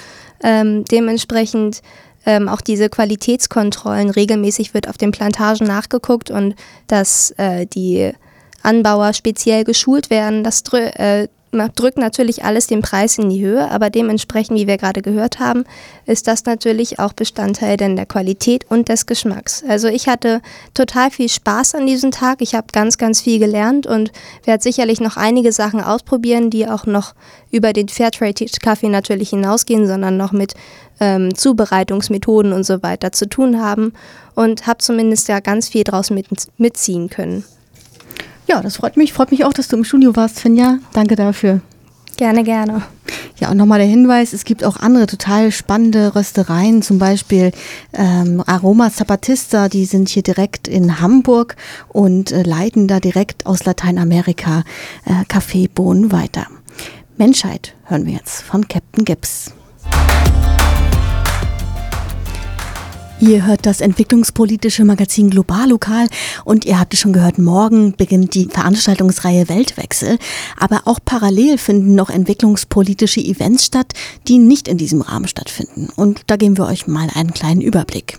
Ähm, 0.43 0.85
dementsprechend 0.85 1.81
ähm, 2.25 2.49
auch 2.49 2.61
diese 2.61 2.89
Qualitätskontrollen 2.89 4.11
regelmäßig 4.11 4.75
wird 4.75 4.89
auf 4.89 4.99
den 4.99 5.13
Plantagen 5.13 5.69
nachgeguckt 5.69 6.33
und 6.33 6.57
dass 6.89 7.31
äh, 7.37 7.67
die 7.67 8.11
Anbauer 8.63 9.13
speziell 9.13 9.63
geschult 9.63 10.11
werden. 10.11 10.43
Das 10.43 10.65
äh, 10.73 11.29
drückt 11.75 11.99
natürlich 11.99 12.45
alles 12.45 12.67
den 12.67 12.83
Preis 12.83 13.19
in 13.19 13.31
die 13.31 13.45
Höhe, 13.45 13.71
aber 13.71 13.91
dementsprechend, 13.91 14.59
wie 14.59 14.67
wir 14.67 14.77
gerade 14.77 15.03
gehört 15.03 15.39
haben, 15.39 15.65
ist 16.07 16.27
das 16.27 16.45
natürlich 16.45 16.99
auch 16.99 17.13
Bestandteil 17.13 17.77
denn 17.77 17.97
der 17.97 18.07
Qualität 18.07 18.65
und 18.71 18.89
des 18.89 19.07
Geschmacks. 19.07 19.65
Also 19.69 19.89
ich 19.89 20.09
hatte 20.09 20.41
total 20.75 21.11
viel 21.11 21.29
Spaß 21.29 21.75
an 21.75 21.87
diesem 21.87 22.11
Tag. 22.11 22.41
Ich 22.41 22.55
habe 22.55 22.69
ganz, 22.73 22.99
ganz 22.99 23.21
viel 23.21 23.39
gelernt 23.39 23.87
und 23.87 24.13
werde 24.45 24.63
sicherlich 24.63 25.01
noch 25.01 25.17
einige 25.17 25.53
Sachen 25.53 25.81
ausprobieren, 25.81 26.51
die 26.51 26.69
auch 26.69 26.87
noch 26.87 27.15
über 27.51 27.73
den 27.73 27.89
Fairtrade-Kaffee 27.89 28.89
natürlich 28.89 29.31
hinausgehen, 29.31 29.87
sondern 29.87 30.17
noch 30.17 30.33
mit 30.33 30.55
ähm, 31.01 31.35
Zubereitungsmethoden 31.35 32.53
und 32.53 32.65
so 32.65 32.83
weiter 32.83 33.13
zu 33.13 33.29
tun 33.29 33.61
haben 33.61 33.93
und 34.35 34.67
habe 34.67 34.79
zumindest 34.79 35.29
ja 35.29 35.41
ganz 35.41 35.69
viel 35.69 35.85
draus 35.85 36.11
mit, 36.11 36.27
mitziehen 36.59 37.11
können. 37.11 37.45
Ja, 38.47 38.63
das 38.63 38.77
freut 38.77 38.97
mich. 38.97 39.13
Freut 39.13 39.31
mich 39.31 39.45
auch, 39.45 39.53
dass 39.53 39.69
du 39.69 39.77
im 39.77 39.85
Studio 39.85 40.15
warst, 40.17 40.41
Finja. 40.41 40.79
Danke 40.93 41.17
dafür. 41.17 41.61
Gerne, 42.17 42.45
gerne. 42.45 42.83
Ja, 43.39 43.51
und 43.51 43.59
nochmal 43.59 43.79
der 43.79 43.89
Hinweis, 43.89 44.33
es 44.33 44.47
gibt 44.47 44.65
auch 44.65 44.79
andere 44.79 45.07
total 45.07 45.53
spannende 45.53 46.15
Röstereien, 46.15 46.81
zum 46.81 46.99
Beispiel 46.99 47.53
ähm, 47.93 48.43
Aroma 48.47 48.91
Zapatista, 48.91 49.69
die 49.69 49.85
sind 49.85 50.09
hier 50.09 50.23
direkt 50.23 50.67
in 50.67 51.01
Hamburg 51.01 51.57
und 51.89 52.33
äh, 52.33 52.43
leiten 52.43 52.89
da 52.89 53.01
direkt 53.01 53.45
aus 53.45 53.67
Lateinamerika 53.67 54.65
äh, 55.05 55.25
Kaffeebohnen 55.29 56.11
weiter. 56.11 56.47
Menschheit 57.19 57.75
hören 57.85 58.07
wir 58.07 58.15
jetzt 58.15 58.43
von 58.43 58.67
Captain 58.67 59.05
Gibbs. 59.05 59.53
Ihr 63.19 63.47
hört 63.47 63.65
das 63.65 63.81
entwicklungspolitische 63.81 64.85
Magazin 64.85 65.31
Global 65.31 65.71
Lokal 65.71 66.07
und 66.45 66.67
ihr 66.67 66.79
habt 66.79 66.93
es 66.93 67.01
schon 67.01 67.15
gehört, 67.15 67.39
morgen 67.39 67.95
beginnt 67.97 68.35
die 68.35 68.45
Veranstaltungsreihe 68.45 69.49
Weltwechsel. 69.49 70.19
Aber 70.59 70.83
auch 70.85 70.99
parallel 71.03 71.57
finden 71.57 71.95
noch 71.95 72.11
entwicklungspolitische 72.11 73.21
Events 73.21 73.65
statt, 73.65 73.95
die 74.29 74.37
nicht 74.37 74.69
in 74.69 74.77
diesem 74.77 75.01
Rahmen 75.01 75.29
stattfinden. 75.29 75.89
Und 75.97 76.25
da 76.27 76.37
geben 76.37 76.59
wir 76.59 76.67
euch 76.67 76.87
mal 76.87 77.09
einen 77.15 77.33
kleinen 77.33 77.63
Überblick. 77.63 78.19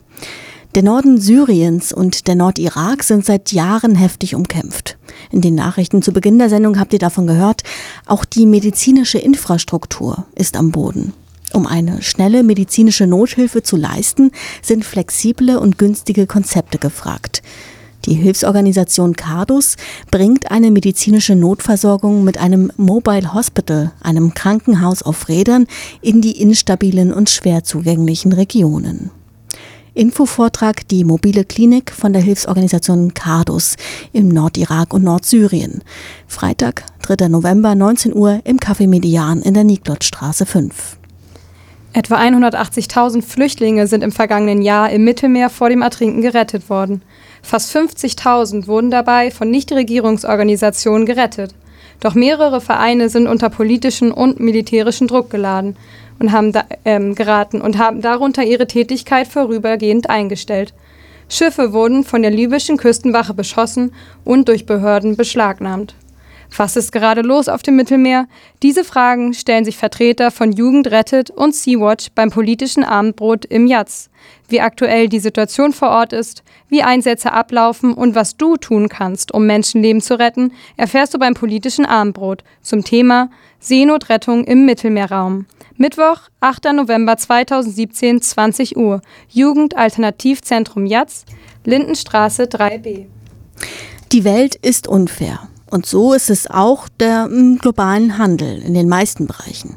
Der 0.74 0.82
Norden 0.82 1.20
Syriens 1.20 1.94
und 1.94 2.28
der 2.28 2.36
Nordirak 2.36 3.04
sind 3.04 3.24
seit 3.24 3.52
Jahren 3.52 3.94
heftig 3.94 4.34
umkämpft. 4.34 4.98
In 5.32 5.42
den 5.42 5.54
Nachrichten 5.54 6.02
zu 6.02 6.12
Beginn 6.12 6.40
der 6.40 6.50
Sendung 6.50 6.80
habt 6.80 6.94
ihr 6.94 7.00
davon 7.00 7.28
gehört, 7.28 7.62
auch 8.08 8.26
die 8.26 8.48
medizinische 8.48 9.20
Infrastruktur 9.20 10.26
ist 10.34 10.58
am 10.58 10.72
Boden. 10.72 11.14
Um 11.54 11.66
eine 11.66 12.02
schnelle 12.02 12.44
medizinische 12.44 13.08
Nothilfe 13.08 13.64
zu 13.64 13.78
leisten, 13.78 14.32
sind 14.62 14.86
flexible 14.86 15.58
und 15.58 15.78
günstige 15.78 16.28
Konzepte 16.28 16.78
gefragt. 16.78 17.42
Die 18.06 18.14
Hilfsorganisation 18.14 19.16
Cardus 19.16 19.76
bringt 20.12 20.50
eine 20.50 20.72
medizinische 20.72 21.36
Notversorgung 21.36 22.24
mit 22.24 22.38
einem 22.38 22.72
Mobile 22.78 23.34
Hospital, 23.34 23.92
einem 24.02 24.34
Krankenhaus 24.34 25.04
auf 25.04 25.28
Rädern, 25.28 25.68
in 26.02 26.22
die 26.22 26.42
instabilen 26.42 27.12
und 27.12 27.30
schwer 27.30 27.64
zugänglichen 27.66 28.32
Regionen. 28.32 29.12
Infovortrag 29.94 30.88
die 30.88 31.04
mobile 31.04 31.44
Klinik 31.44 31.92
von 31.92 32.14
der 32.14 32.22
Hilfsorganisation 32.22 33.14
Cardus 33.14 33.76
im 34.14 34.30
Nordirak 34.30 34.94
und 34.94 35.04
Nordsyrien. 35.04 35.84
Freitag, 36.28 36.84
3. 37.02 37.28
November, 37.28 37.74
19 37.74 38.16
Uhr 38.16 38.40
im 38.46 38.58
Café 38.58 38.88
Median 38.88 39.42
in 39.42 39.56
der 39.56 39.64
Niklotstraße 39.64 40.46
5. 40.46 40.97
Etwa 41.94 42.18
180.000 42.18 43.24
Flüchtlinge 43.24 43.88
sind 43.88 44.04
im 44.04 44.12
vergangenen 44.12 44.62
Jahr 44.62 44.90
im 44.92 45.04
Mittelmeer 45.04 45.50
vor 45.50 45.70
dem 45.70 45.82
Ertrinken 45.82 46.22
gerettet 46.22 46.70
worden. 46.70 47.02
Fast 47.42 47.76
50.000 47.76 48.68
wurden 48.68 48.92
dabei 48.92 49.32
von 49.32 49.50
Nichtregierungsorganisationen 49.50 51.06
gerettet. 51.06 51.56
Doch 52.00 52.14
mehrere 52.14 52.62
Vereine 52.62 53.10
sind 53.10 53.28
unter 53.28 53.50
politischen 53.50 54.12
und 54.12 54.40
militärischen 54.40 55.08
Druck 55.08 55.30
geladen 55.30 55.76
und 56.20 56.32
haben 56.32 56.52
da, 56.52 56.66
ähm, 56.86 57.16
geraten 57.16 57.62
und 57.62 57.78
haben 57.78 58.02
darunter 58.02 58.44
ihre 58.44 58.68
Tätigkeit 58.68 59.28
vorübergehend 59.28 60.10
eingestellt. 60.10 60.74
Schiffe 61.30 61.74
wurden 61.74 62.04
von 62.04 62.22
der 62.22 62.32
libyschen 62.32 62.78
Küstenwache 62.78 63.34
beschossen 63.34 63.94
und 64.24 64.48
durch 64.48 64.66
Behörden 64.66 65.16
beschlagnahmt. 65.16 65.96
Was 66.56 66.76
ist 66.76 66.92
gerade 66.92 67.22
los 67.22 67.50
auf 67.50 67.62
dem 67.62 67.76
Mittelmeer? 67.76 68.28
Diese 68.64 68.84
Fragen 68.84 69.34
stellen 69.34 69.66
sich 69.66 69.78
Vertreter 69.78 70.32
von 70.32 70.52
Jugend 70.52 70.90
rettet 70.90 71.30
und 71.30 71.54
Sea-Watch 71.54 72.08
beim 72.16 72.30
politischen 72.30 72.84
Abendbrot 72.84 73.46
im 73.46 73.68
Jatz. 73.68 74.10
Wie 74.50 74.62
aktuell 74.62 75.10
die 75.10 75.20
Situation 75.20 75.74
vor 75.74 75.90
Ort 75.90 76.14
ist, 76.14 76.44
wie 76.70 76.84
Einsätze 76.84 77.32
ablaufen 77.32 77.94
und 77.94 78.16
was 78.16 78.38
du 78.38 78.58
tun 78.58 78.90
kannst, 78.90 79.34
um 79.34 79.46
Menschenleben 79.46 80.02
zu 80.02 80.18
retten, 80.18 80.54
erfährst 80.78 81.14
du 81.14 81.20
beim 81.20 81.34
politischen 81.34 81.86
Abendbrot 81.86 82.44
zum 82.62 82.84
Thema 82.84 83.30
Seenotrettung 83.60 84.44
im 84.46 84.66
Mittelmeerraum. 84.66 85.46
Mittwoch, 85.76 86.22
8. 86.40 86.74
November 86.74 87.18
2017, 87.18 88.22
20 88.22 88.78
Uhr. 88.78 89.02
Jugendalternativzentrum 89.30 90.88
Jatz, 90.88 91.26
Lindenstraße 91.66 92.46
3b. 92.46 93.06
Die 94.12 94.24
Welt 94.24 94.56
ist 94.56 94.88
unfair. 94.88 95.50
Und 95.70 95.86
so 95.86 96.14
ist 96.14 96.30
es 96.30 96.50
auch 96.50 96.88
der 97.00 97.26
m, 97.26 97.58
globalen 97.60 98.18
Handel 98.18 98.62
in 98.62 98.74
den 98.74 98.88
meisten 98.88 99.28
Bereichen. 99.28 99.76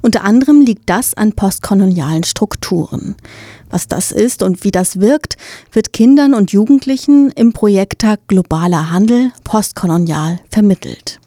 Unter 0.00 0.22
anderem 0.22 0.60
liegt 0.60 0.88
das 0.88 1.14
an 1.14 1.32
postkolonialen 1.32 2.24
Strukturen. 2.24 3.16
Was 3.70 3.88
das 3.88 4.12
ist 4.12 4.42
und 4.42 4.62
wie 4.62 4.70
das 4.70 5.00
wirkt, 5.00 5.36
wird 5.72 5.92
Kindern 5.92 6.34
und 6.34 6.52
Jugendlichen 6.52 7.32
im 7.32 7.52
Projekttag 7.52 8.20
Globaler 8.28 8.90
Handel 8.90 9.32
postkolonial 9.42 10.38
vermittelt. 10.50 11.18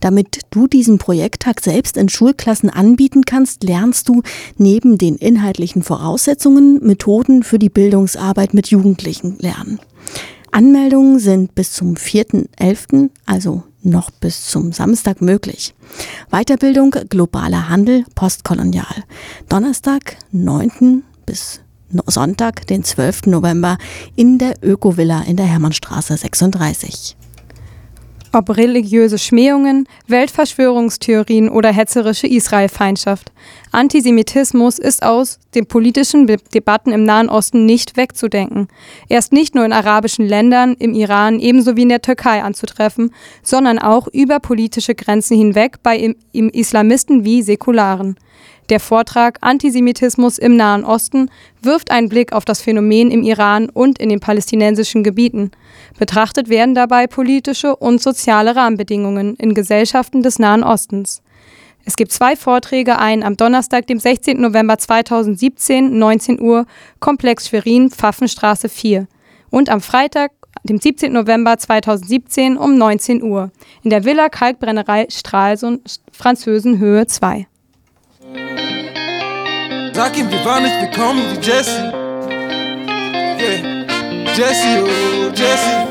Damit 0.00 0.40
du 0.50 0.66
diesen 0.66 0.98
Projekttag 0.98 1.60
selbst 1.60 1.96
in 1.96 2.08
Schulklassen 2.08 2.70
anbieten 2.70 3.24
kannst, 3.24 3.62
lernst 3.62 4.08
du 4.08 4.22
neben 4.56 4.98
den 4.98 5.16
inhaltlichen 5.16 5.82
Voraussetzungen 5.82 6.84
Methoden 6.84 7.42
für 7.42 7.58
die 7.58 7.70
Bildungsarbeit 7.70 8.54
mit 8.54 8.68
Jugendlichen 8.68 9.38
lernen. 9.38 9.78
Anmeldungen 10.52 11.18
sind 11.18 11.54
bis 11.54 11.72
zum 11.72 11.94
4.11., 11.94 13.08
also 13.24 13.62
noch 13.82 14.10
bis 14.10 14.46
zum 14.46 14.72
Samstag 14.72 15.22
möglich. 15.22 15.74
Weiterbildung 16.30 16.94
globaler 17.08 17.70
Handel 17.70 18.04
postkolonial. 18.14 19.04
Donnerstag, 19.48 20.16
9. 20.30 21.02
bis 21.24 21.60
Sonntag, 22.06 22.66
den 22.66 22.84
12. 22.84 23.26
November 23.26 23.78
in 24.14 24.38
der 24.38 24.54
Ökovilla 24.62 25.22
in 25.22 25.36
der 25.36 25.46
Hermannstraße 25.46 26.16
36. 26.16 27.16
Ob 28.34 28.56
religiöse 28.56 29.18
Schmähungen, 29.18 29.86
Weltverschwörungstheorien 30.06 31.50
oder 31.50 31.70
hetzerische 31.70 32.26
Israelfeindschaft. 32.26 33.30
Antisemitismus 33.72 34.78
ist 34.78 35.02
aus 35.02 35.38
den 35.54 35.66
politischen 35.66 36.26
Debatten 36.26 36.92
im 36.92 37.04
Nahen 37.04 37.28
Osten 37.28 37.66
nicht 37.66 37.98
wegzudenken. 37.98 38.68
Er 39.10 39.18
ist 39.18 39.34
nicht 39.34 39.54
nur 39.54 39.66
in 39.66 39.72
arabischen 39.74 40.26
Ländern, 40.26 40.74
im 40.78 40.94
Iran 40.94 41.40
ebenso 41.40 41.76
wie 41.76 41.82
in 41.82 41.90
der 41.90 42.00
Türkei 42.00 42.42
anzutreffen, 42.42 43.12
sondern 43.42 43.78
auch 43.78 44.08
über 44.08 44.40
politische 44.40 44.94
Grenzen 44.94 45.36
hinweg 45.36 45.82
bei 45.82 46.14
Islamisten 46.32 47.26
wie 47.26 47.42
Säkularen. 47.42 48.16
Der 48.72 48.80
Vortrag 48.80 49.36
Antisemitismus 49.42 50.38
im 50.38 50.56
Nahen 50.56 50.82
Osten 50.82 51.30
wirft 51.60 51.90
einen 51.90 52.08
Blick 52.08 52.32
auf 52.32 52.46
das 52.46 52.62
Phänomen 52.62 53.10
im 53.10 53.22
Iran 53.22 53.68
und 53.68 53.98
in 53.98 54.08
den 54.08 54.18
palästinensischen 54.18 55.04
Gebieten. 55.04 55.50
Betrachtet 55.98 56.48
werden 56.48 56.74
dabei 56.74 57.06
politische 57.06 57.76
und 57.76 58.00
soziale 58.00 58.56
Rahmenbedingungen 58.56 59.36
in 59.36 59.52
Gesellschaften 59.52 60.22
des 60.22 60.38
Nahen 60.38 60.64
Ostens. 60.64 61.20
Es 61.84 61.96
gibt 61.96 62.12
zwei 62.12 62.34
Vorträge, 62.34 62.98
einen 62.98 63.24
am 63.24 63.36
Donnerstag, 63.36 63.88
dem 63.88 63.98
16. 63.98 64.40
November 64.40 64.78
2017, 64.78 65.98
19 65.98 66.40
Uhr, 66.40 66.64
Komplex 66.98 67.48
Schwerin, 67.48 67.90
Pfaffenstraße 67.90 68.70
4. 68.70 69.06
Und 69.50 69.68
am 69.68 69.82
Freitag, 69.82 70.32
dem 70.62 70.78
17. 70.78 71.12
November 71.12 71.58
2017 71.58 72.56
um 72.56 72.78
19 72.78 73.22
Uhr, 73.22 73.50
in 73.82 73.90
der 73.90 74.06
Villa 74.06 74.30
Kalkbrennerei 74.30 75.08
Stralsund, 75.10 76.00
Französenhöhe 76.10 77.06
2. 77.06 77.48
Sag 80.04 80.18
ihm, 80.18 80.28
wir 80.32 80.44
waren 80.44 80.64
nicht 80.64 80.80
willkommen 80.80 81.22
wie 81.30 81.46
Jesse. 81.46 81.92
Yeah. 83.38 83.86
Jesse, 84.34 84.82
oh, 84.82 85.30
Jesse. 85.32 85.86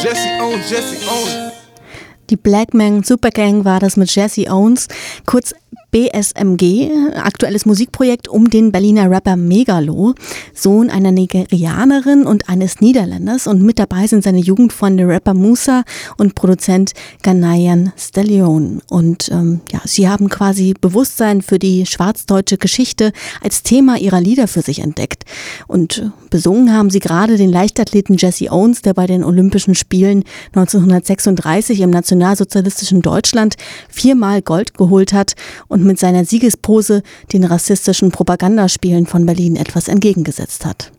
Jesse 0.00 0.28
owns, 0.40 0.70
Jesse 0.70 0.96
owns. 1.10 1.52
Die 2.30 2.36
Blackman 2.36 3.02
Supergang 3.02 3.64
war 3.64 3.80
das 3.80 3.96
mit 3.96 4.14
Jesse 4.14 4.48
Owens, 4.52 4.86
kurz 5.26 5.52
BSMG, 5.90 6.90
aktuelles 7.14 7.66
Musikprojekt 7.66 8.28
um 8.28 8.50
den 8.50 8.72
Berliner 8.72 9.10
Rapper 9.10 9.36
Megalo, 9.36 10.14
Sohn 10.52 10.90
einer 10.90 11.12
Nigerianerin 11.12 12.24
und 12.26 12.48
eines 12.48 12.80
Niederländers 12.80 13.46
und 13.46 13.62
mit 13.62 13.78
dabei 13.78 14.06
sind 14.06 14.24
seine 14.24 14.40
Jugendfreunde 14.40 15.06
Rapper 15.06 15.34
Musa 15.34 15.84
und 16.16 16.34
Produzent 16.34 16.92
Ghanaian 17.22 17.92
Stallion. 17.96 18.82
Und 18.88 19.28
ähm, 19.30 19.60
ja, 19.70 19.80
sie 19.84 20.08
haben 20.08 20.28
quasi 20.28 20.74
Bewusstsein 20.80 21.42
für 21.42 21.58
die 21.58 21.86
schwarzdeutsche 21.86 22.58
Geschichte 22.58 23.12
als 23.40 23.62
Thema 23.62 23.96
ihrer 23.98 24.20
Lieder 24.20 24.48
für 24.48 24.62
sich 24.62 24.80
entdeckt. 24.80 25.24
Und 25.68 26.10
besungen 26.30 26.72
haben 26.72 26.90
sie 26.90 27.00
gerade 27.00 27.36
den 27.36 27.50
Leichtathleten 27.50 28.16
Jesse 28.16 28.50
Owens, 28.50 28.82
der 28.82 28.94
bei 28.94 29.06
den 29.06 29.22
Olympischen 29.22 29.74
Spielen 29.74 30.24
1936 30.54 31.80
im 31.80 31.90
nationalsozialistischen 31.90 33.00
Deutschland 33.00 33.54
viermal 33.88 34.42
Gold 34.42 34.74
geholt 34.74 35.12
hat 35.12 35.34
und 35.68 35.84
mit 35.84 35.98
seiner 35.98 36.24
Siegespose 36.24 37.02
den 37.32 37.44
rassistischen 37.44 38.10
Propagandaspielen 38.10 39.06
von 39.06 39.26
Berlin 39.26 39.56
etwas 39.56 39.88
entgegengesetzt 39.88 40.64
hat. 40.64 40.92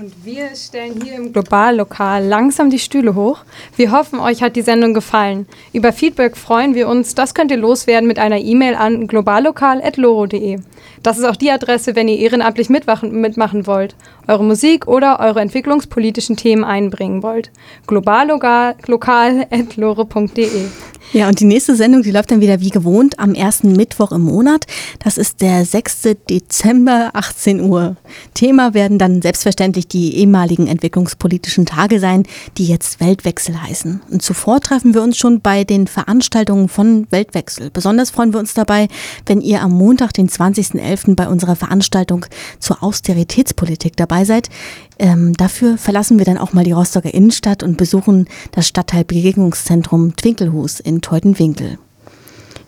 Und 0.00 0.24
wir 0.24 0.54
stellen 0.54 1.02
hier 1.02 1.16
im 1.16 1.32
Globallokal 1.32 2.24
langsam 2.24 2.70
die 2.70 2.78
Stühle 2.78 3.16
hoch. 3.16 3.40
Wir 3.74 3.90
hoffen, 3.90 4.20
euch 4.20 4.44
hat 4.44 4.54
die 4.54 4.62
Sendung 4.62 4.94
gefallen. 4.94 5.48
Über 5.72 5.92
Feedback 5.92 6.36
freuen 6.36 6.76
wir 6.76 6.86
uns. 6.86 7.16
Das 7.16 7.34
könnt 7.34 7.50
ihr 7.50 7.56
loswerden 7.56 8.06
mit 8.06 8.20
einer 8.20 8.38
E-Mail 8.38 8.76
an 8.76 9.08
globallokal.loro.de. 9.08 10.60
Das 11.02 11.18
ist 11.18 11.24
auch 11.24 11.34
die 11.34 11.50
Adresse, 11.50 11.96
wenn 11.96 12.06
ihr 12.06 12.18
ehrenamtlich 12.18 12.70
mitmachen, 12.70 13.66
wollt, 13.66 13.96
eure 14.28 14.44
Musik 14.44 14.86
oder 14.86 15.18
eure 15.18 15.40
entwicklungspolitischen 15.40 16.36
Themen 16.36 16.62
einbringen 16.62 17.24
wollt. 17.24 17.50
globallokal.loro.de. 17.88 20.66
Ja, 21.12 21.28
und 21.28 21.40
die 21.40 21.46
nächste 21.46 21.74
Sendung, 21.74 22.02
die 22.02 22.10
läuft 22.10 22.30
dann 22.30 22.42
wieder 22.42 22.60
wie 22.60 22.68
gewohnt 22.68 23.18
am 23.18 23.34
ersten 23.34 23.72
Mittwoch 23.72 24.12
im 24.12 24.22
Monat. 24.22 24.66
Das 25.02 25.16
ist 25.16 25.40
der 25.40 25.64
6. 25.64 26.16
Dezember, 26.28 27.10
18 27.14 27.62
Uhr. 27.62 27.96
Thema 28.34 28.74
werden 28.74 28.98
dann 28.98 29.22
selbstverständlich 29.22 29.88
die 29.88 30.16
ehemaligen 30.16 30.66
entwicklungspolitischen 30.66 31.64
Tage 31.64 31.98
sein, 31.98 32.24
die 32.58 32.66
jetzt 32.66 33.00
Weltwechsel 33.00 33.60
heißen. 33.62 34.02
Und 34.10 34.22
zuvor 34.22 34.60
treffen 34.60 34.92
wir 34.92 35.02
uns 35.02 35.16
schon 35.16 35.40
bei 35.40 35.64
den 35.64 35.86
Veranstaltungen 35.86 36.68
von 36.68 37.06
Weltwechsel. 37.10 37.70
Besonders 37.70 38.10
freuen 38.10 38.34
wir 38.34 38.40
uns 38.40 38.52
dabei, 38.52 38.88
wenn 39.24 39.40
ihr 39.40 39.62
am 39.62 39.72
Montag, 39.72 40.12
den 40.12 40.28
20.11. 40.28 41.14
bei 41.14 41.26
unserer 41.26 41.56
Veranstaltung 41.56 42.26
zur 42.58 42.82
Austeritätspolitik 42.82 43.96
dabei 43.96 44.26
seid. 44.26 44.50
Ähm, 44.98 45.32
dafür 45.34 45.78
verlassen 45.78 46.18
wir 46.18 46.26
dann 46.26 46.38
auch 46.38 46.52
mal 46.52 46.64
die 46.64 46.72
Rostocker 46.72 47.14
Innenstadt 47.14 47.62
und 47.62 47.76
besuchen 47.76 48.28
das 48.50 48.66
Stadtteilbegegnungszentrum 48.66 50.16
Twinkelhus 50.16 50.80
in 50.80 50.97
Teutenwinkel. 51.00 51.78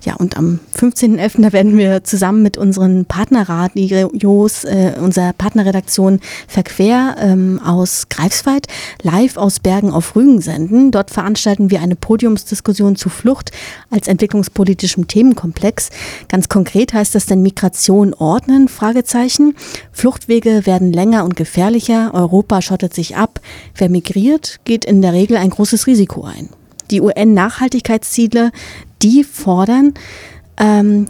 Ja, 0.03 0.15
und 0.15 0.39
am 0.39 0.61
15.11. 0.79 1.43
da 1.43 1.53
werden 1.53 1.77
wir 1.77 2.05
zusammen 2.05 2.43
mit 2.43 2.57
unseren 2.57 3.05
Partnerradios, 3.05 4.65
äh, 4.65 4.95
unserer 4.99 5.35
Partnerredaktion 5.35 6.21
Verquer 6.49 7.17
ähm, 7.19 7.61
aus 7.63 8.09
Greifswald 8.09 8.67
live 9.03 9.37
aus 9.37 9.61
Bergen 9.61 9.91
auf 9.91 10.17
Rügen 10.17 10.41
senden. 10.41 10.91
Dort 10.91 11.11
veranstalten 11.11 11.71
wir 11.71 11.83
eine 11.83 11.97
Podiumsdiskussion 11.97 12.97
zu 12.97 13.11
Flucht 13.11 13.51
als 13.91 14.09
entwicklungspolitischem 14.09 15.07
Themenkomplex. 15.07 15.91
Ganz 16.29 16.49
konkret 16.49 16.95
heißt 16.95 17.15
das 17.15 17.27
denn 17.27 17.43
Migration 17.43 18.15
ordnen? 18.15 18.69
Fragezeichen. 18.69 19.55
Fluchtwege 19.93 20.65
werden 20.65 20.95
länger 20.95 21.25
und 21.25 21.37
gefährlicher. 21.37 22.15
Europa 22.15 22.63
schottet 22.63 22.95
sich 22.95 23.17
ab. 23.17 23.41
Wer 23.75 23.91
migriert, 23.91 24.61
geht 24.65 24.87
in 24.87 25.03
der 25.03 25.13
Regel 25.13 25.37
ein 25.37 25.51
großes 25.51 25.87
Risiko 25.87 26.25
ein. 26.25 26.49
Die 26.91 27.01
UN-Nachhaltigkeitsziele 27.01 28.51
die 29.03 29.25
fordern 29.25 29.95
ähm, 30.59 31.07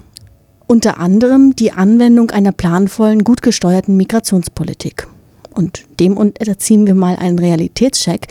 Unter 0.66 0.98
anderem 0.98 1.56
die 1.56 1.72
Anwendung 1.72 2.30
einer 2.30 2.52
planvollen, 2.52 3.24
gut 3.24 3.42
gesteuerten 3.42 3.96
Migrationspolitik. 3.96 5.08
Und 5.52 5.84
dem 5.98 6.16
unterziehen 6.16 6.86
wir 6.86 6.94
mal 6.94 7.16
einen 7.16 7.40
Realitätscheck, 7.40 8.28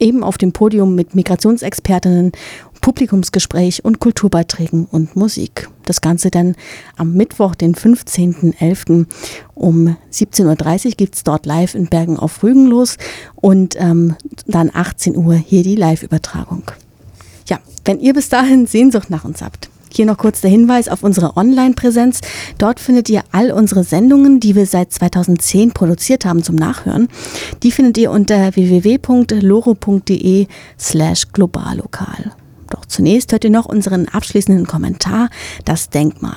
eben 0.00 0.24
auf 0.24 0.36
dem 0.36 0.52
Podium 0.52 0.96
mit 0.96 1.14
Migrationsexpertinnen, 1.14 2.32
Publikumsgespräch 2.80 3.84
und 3.84 4.00
Kulturbeiträgen 4.00 4.86
und 4.86 5.14
Musik. 5.14 5.68
Das 5.84 6.00
Ganze 6.00 6.30
dann 6.30 6.56
am 6.96 7.14
Mittwoch, 7.14 7.54
den 7.54 7.74
15.11. 7.74 9.06
um 9.54 9.96
17.30 10.12 10.86
Uhr 10.86 10.90
gibt 10.92 11.14
es 11.14 11.24
dort 11.24 11.46
live 11.46 11.76
in 11.76 11.86
Bergen 11.86 12.18
auf 12.18 12.42
Rügen 12.42 12.66
los 12.66 12.96
und 13.36 13.76
ähm, 13.78 14.16
dann 14.46 14.70
18 14.74 15.16
Uhr 15.16 15.34
hier 15.34 15.62
die 15.62 15.76
Live-Übertragung. 15.76 16.64
Ja, 17.46 17.58
wenn 17.84 18.00
ihr 18.00 18.14
bis 18.14 18.28
dahin 18.28 18.66
Sehnsucht 18.66 19.10
nach 19.10 19.24
uns 19.24 19.42
habt, 19.42 19.70
hier 19.96 20.04
noch 20.04 20.18
kurz 20.18 20.42
der 20.42 20.50
Hinweis 20.50 20.88
auf 20.88 21.02
unsere 21.02 21.36
Online-Präsenz. 21.38 22.20
Dort 22.58 22.80
findet 22.80 23.08
ihr 23.08 23.22
all 23.32 23.50
unsere 23.50 23.82
Sendungen, 23.82 24.40
die 24.40 24.54
wir 24.54 24.66
seit 24.66 24.92
2010 24.92 25.72
produziert 25.72 26.26
haben 26.26 26.42
zum 26.42 26.56
Nachhören. 26.56 27.08
Die 27.62 27.72
findet 27.72 27.96
ihr 27.96 28.10
unter 28.10 28.54
www.loro.de 28.54 30.46
slash 30.78 31.32
globallokal. 31.32 32.32
Doch 32.68 32.84
zunächst 32.84 33.32
hört 33.32 33.44
ihr 33.44 33.50
noch 33.50 33.64
unseren 33.64 34.06
abschließenden 34.08 34.66
Kommentar, 34.66 35.30
das 35.64 35.88
Denkmal. 35.88 36.36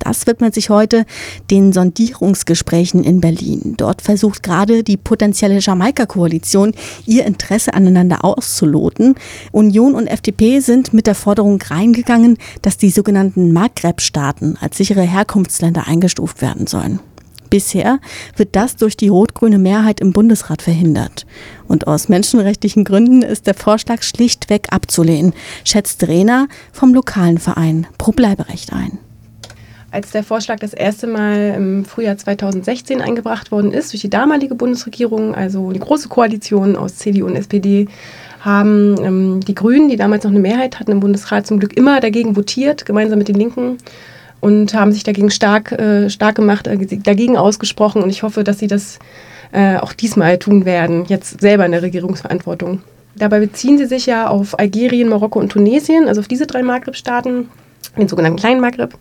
Das 0.00 0.26
widmet 0.26 0.54
sich 0.54 0.70
heute 0.70 1.04
den 1.50 1.72
Sondierungsgesprächen 1.72 3.04
in 3.04 3.20
Berlin. 3.20 3.74
Dort 3.76 4.02
versucht 4.02 4.42
gerade 4.42 4.82
die 4.82 4.96
potenzielle 4.96 5.60
Jamaika-Koalition 5.60 6.72
ihr 7.06 7.26
Interesse 7.26 7.74
aneinander 7.74 8.24
auszuloten. 8.24 9.14
Union 9.52 9.94
und 9.94 10.08
FDP 10.08 10.60
sind 10.60 10.92
mit 10.92 11.06
der 11.06 11.14
Forderung 11.14 11.60
reingegangen, 11.62 12.38
dass 12.62 12.78
die 12.78 12.90
sogenannten 12.90 13.52
Maghreb-Staaten 13.52 14.56
als 14.60 14.78
sichere 14.78 15.02
Herkunftsländer 15.02 15.86
eingestuft 15.86 16.42
werden 16.42 16.66
sollen. 16.66 17.00
Bisher 17.50 17.98
wird 18.36 18.54
das 18.54 18.76
durch 18.76 18.96
die 18.96 19.08
rot-grüne 19.08 19.58
Mehrheit 19.58 20.00
im 20.00 20.12
Bundesrat 20.12 20.62
verhindert. 20.62 21.26
Und 21.66 21.88
aus 21.88 22.08
menschenrechtlichen 22.08 22.84
Gründen 22.84 23.22
ist 23.22 23.46
der 23.48 23.54
Vorschlag 23.54 24.02
schlichtweg 24.02 24.68
abzulehnen, 24.72 25.34
schätzt 25.64 26.06
Rena 26.06 26.46
vom 26.72 26.94
lokalen 26.94 27.38
Verein 27.38 27.88
Pro 27.98 28.12
Bleiberecht 28.12 28.72
ein. 28.72 28.98
Als 29.92 30.12
der 30.12 30.22
Vorschlag 30.22 30.60
das 30.60 30.72
erste 30.72 31.08
Mal 31.08 31.54
im 31.56 31.84
Frühjahr 31.84 32.16
2016 32.16 33.00
eingebracht 33.00 33.50
worden 33.50 33.72
ist 33.72 33.92
durch 33.92 34.02
die 34.02 34.10
damalige 34.10 34.54
Bundesregierung, 34.54 35.34
also 35.34 35.72
die 35.72 35.80
große 35.80 36.08
Koalition 36.08 36.76
aus 36.76 36.96
CDU 36.96 37.26
und 37.26 37.34
SPD, 37.34 37.88
haben 38.38 38.96
ähm, 39.02 39.40
die 39.40 39.54
Grünen, 39.54 39.88
die 39.88 39.96
damals 39.96 40.22
noch 40.22 40.30
eine 40.30 40.38
Mehrheit 40.38 40.78
hatten 40.78 40.92
im 40.92 41.00
Bundesrat, 41.00 41.46
zum 41.46 41.58
Glück 41.58 41.76
immer 41.76 42.00
dagegen 42.00 42.36
votiert, 42.36 42.86
gemeinsam 42.86 43.18
mit 43.18 43.26
den 43.26 43.34
Linken 43.34 43.78
und 44.38 44.74
haben 44.74 44.92
sich 44.92 45.02
dagegen 45.02 45.30
stark, 45.30 45.72
äh, 45.72 46.08
stark 46.08 46.36
gemacht, 46.36 46.68
äh, 46.68 46.78
dagegen 46.98 47.36
ausgesprochen. 47.36 48.02
Und 48.02 48.10
ich 48.10 48.22
hoffe, 48.22 48.44
dass 48.44 48.60
sie 48.60 48.68
das 48.68 49.00
äh, 49.50 49.76
auch 49.76 49.92
diesmal 49.92 50.38
tun 50.38 50.64
werden, 50.64 51.04
jetzt 51.06 51.40
selber 51.40 51.66
in 51.66 51.72
der 51.72 51.82
Regierungsverantwortung. 51.82 52.80
Dabei 53.16 53.40
beziehen 53.40 53.76
sie 53.76 53.86
sich 53.86 54.06
ja 54.06 54.28
auf 54.28 54.56
Algerien, 54.58 55.08
Marokko 55.08 55.40
und 55.40 55.50
Tunesien, 55.50 56.06
also 56.06 56.20
auf 56.20 56.28
diese 56.28 56.46
drei 56.46 56.62
Maghreb-Staaten, 56.62 57.48
den 57.98 58.08
sogenannten 58.08 58.38
kleinen 58.38 58.60
Maghreb. 58.60 58.96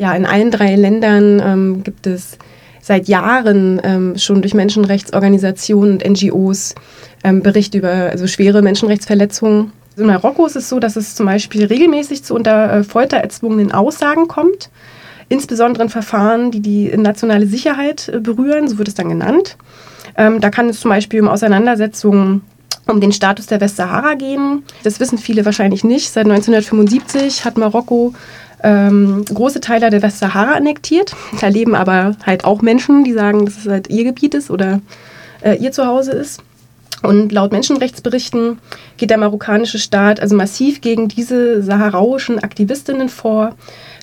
Ja, 0.00 0.14
in 0.14 0.24
allen 0.24 0.50
drei 0.50 0.76
Ländern 0.76 1.42
ähm, 1.44 1.82
gibt 1.84 2.06
es 2.06 2.38
seit 2.80 3.06
Jahren 3.06 3.78
ähm, 3.84 4.16
schon 4.16 4.40
durch 4.40 4.54
Menschenrechtsorganisationen 4.54 5.98
und 5.98 6.08
NGOs 6.08 6.74
ähm, 7.22 7.42
Berichte 7.42 7.76
über 7.76 7.90
also 7.90 8.26
schwere 8.26 8.62
Menschenrechtsverletzungen. 8.62 9.72
In 9.98 10.06
Marokko 10.06 10.46
ist 10.46 10.56
es 10.56 10.70
so, 10.70 10.80
dass 10.80 10.96
es 10.96 11.14
zum 11.14 11.26
Beispiel 11.26 11.66
regelmäßig 11.66 12.24
zu 12.24 12.34
unter 12.34 12.72
äh, 12.72 12.82
Folter 12.82 13.18
erzwungenen 13.18 13.72
Aussagen 13.72 14.26
kommt, 14.26 14.70
insbesondere 15.28 15.82
in 15.82 15.90
Verfahren, 15.90 16.50
die 16.50 16.60
die 16.60 16.96
nationale 16.96 17.46
Sicherheit 17.46 18.08
äh, 18.08 18.20
berühren, 18.20 18.68
so 18.68 18.78
wird 18.78 18.88
es 18.88 18.94
dann 18.94 19.10
genannt. 19.10 19.58
Ähm, 20.16 20.40
da 20.40 20.48
kann 20.48 20.70
es 20.70 20.80
zum 20.80 20.88
Beispiel 20.88 21.20
um 21.20 21.28
Auseinandersetzungen 21.28 22.40
um 22.86 23.02
den 23.02 23.12
Status 23.12 23.46
der 23.46 23.60
Westsahara 23.60 24.14
gehen. 24.14 24.62
Das 24.82 24.98
wissen 24.98 25.18
viele 25.18 25.44
wahrscheinlich 25.44 25.84
nicht. 25.84 26.10
Seit 26.10 26.24
1975 26.24 27.44
hat 27.44 27.58
Marokko 27.58 28.14
ähm, 28.62 29.24
große 29.24 29.60
Teile 29.60 29.90
der 29.90 30.02
Westsahara 30.02 30.52
annektiert. 30.52 31.14
Da 31.40 31.48
leben 31.48 31.74
aber 31.74 32.16
halt 32.24 32.44
auch 32.44 32.62
Menschen, 32.62 33.04
die 33.04 33.12
sagen, 33.12 33.46
dass 33.46 33.58
es 33.58 33.66
halt 33.66 33.88
ihr 33.88 34.04
Gebiet 34.04 34.34
ist 34.34 34.50
oder 34.50 34.80
äh, 35.42 35.54
ihr 35.56 35.72
Zuhause 35.72 36.12
ist. 36.12 36.42
Und 37.02 37.32
laut 37.32 37.52
Menschenrechtsberichten 37.52 38.58
geht 38.98 39.10
der 39.10 39.18
marokkanische 39.18 39.78
Staat 39.78 40.20
also 40.20 40.36
massiv 40.36 40.80
gegen 40.80 41.08
diese 41.08 41.62
saharauischen 41.62 42.38
Aktivistinnen 42.40 43.08
vor, 43.08 43.54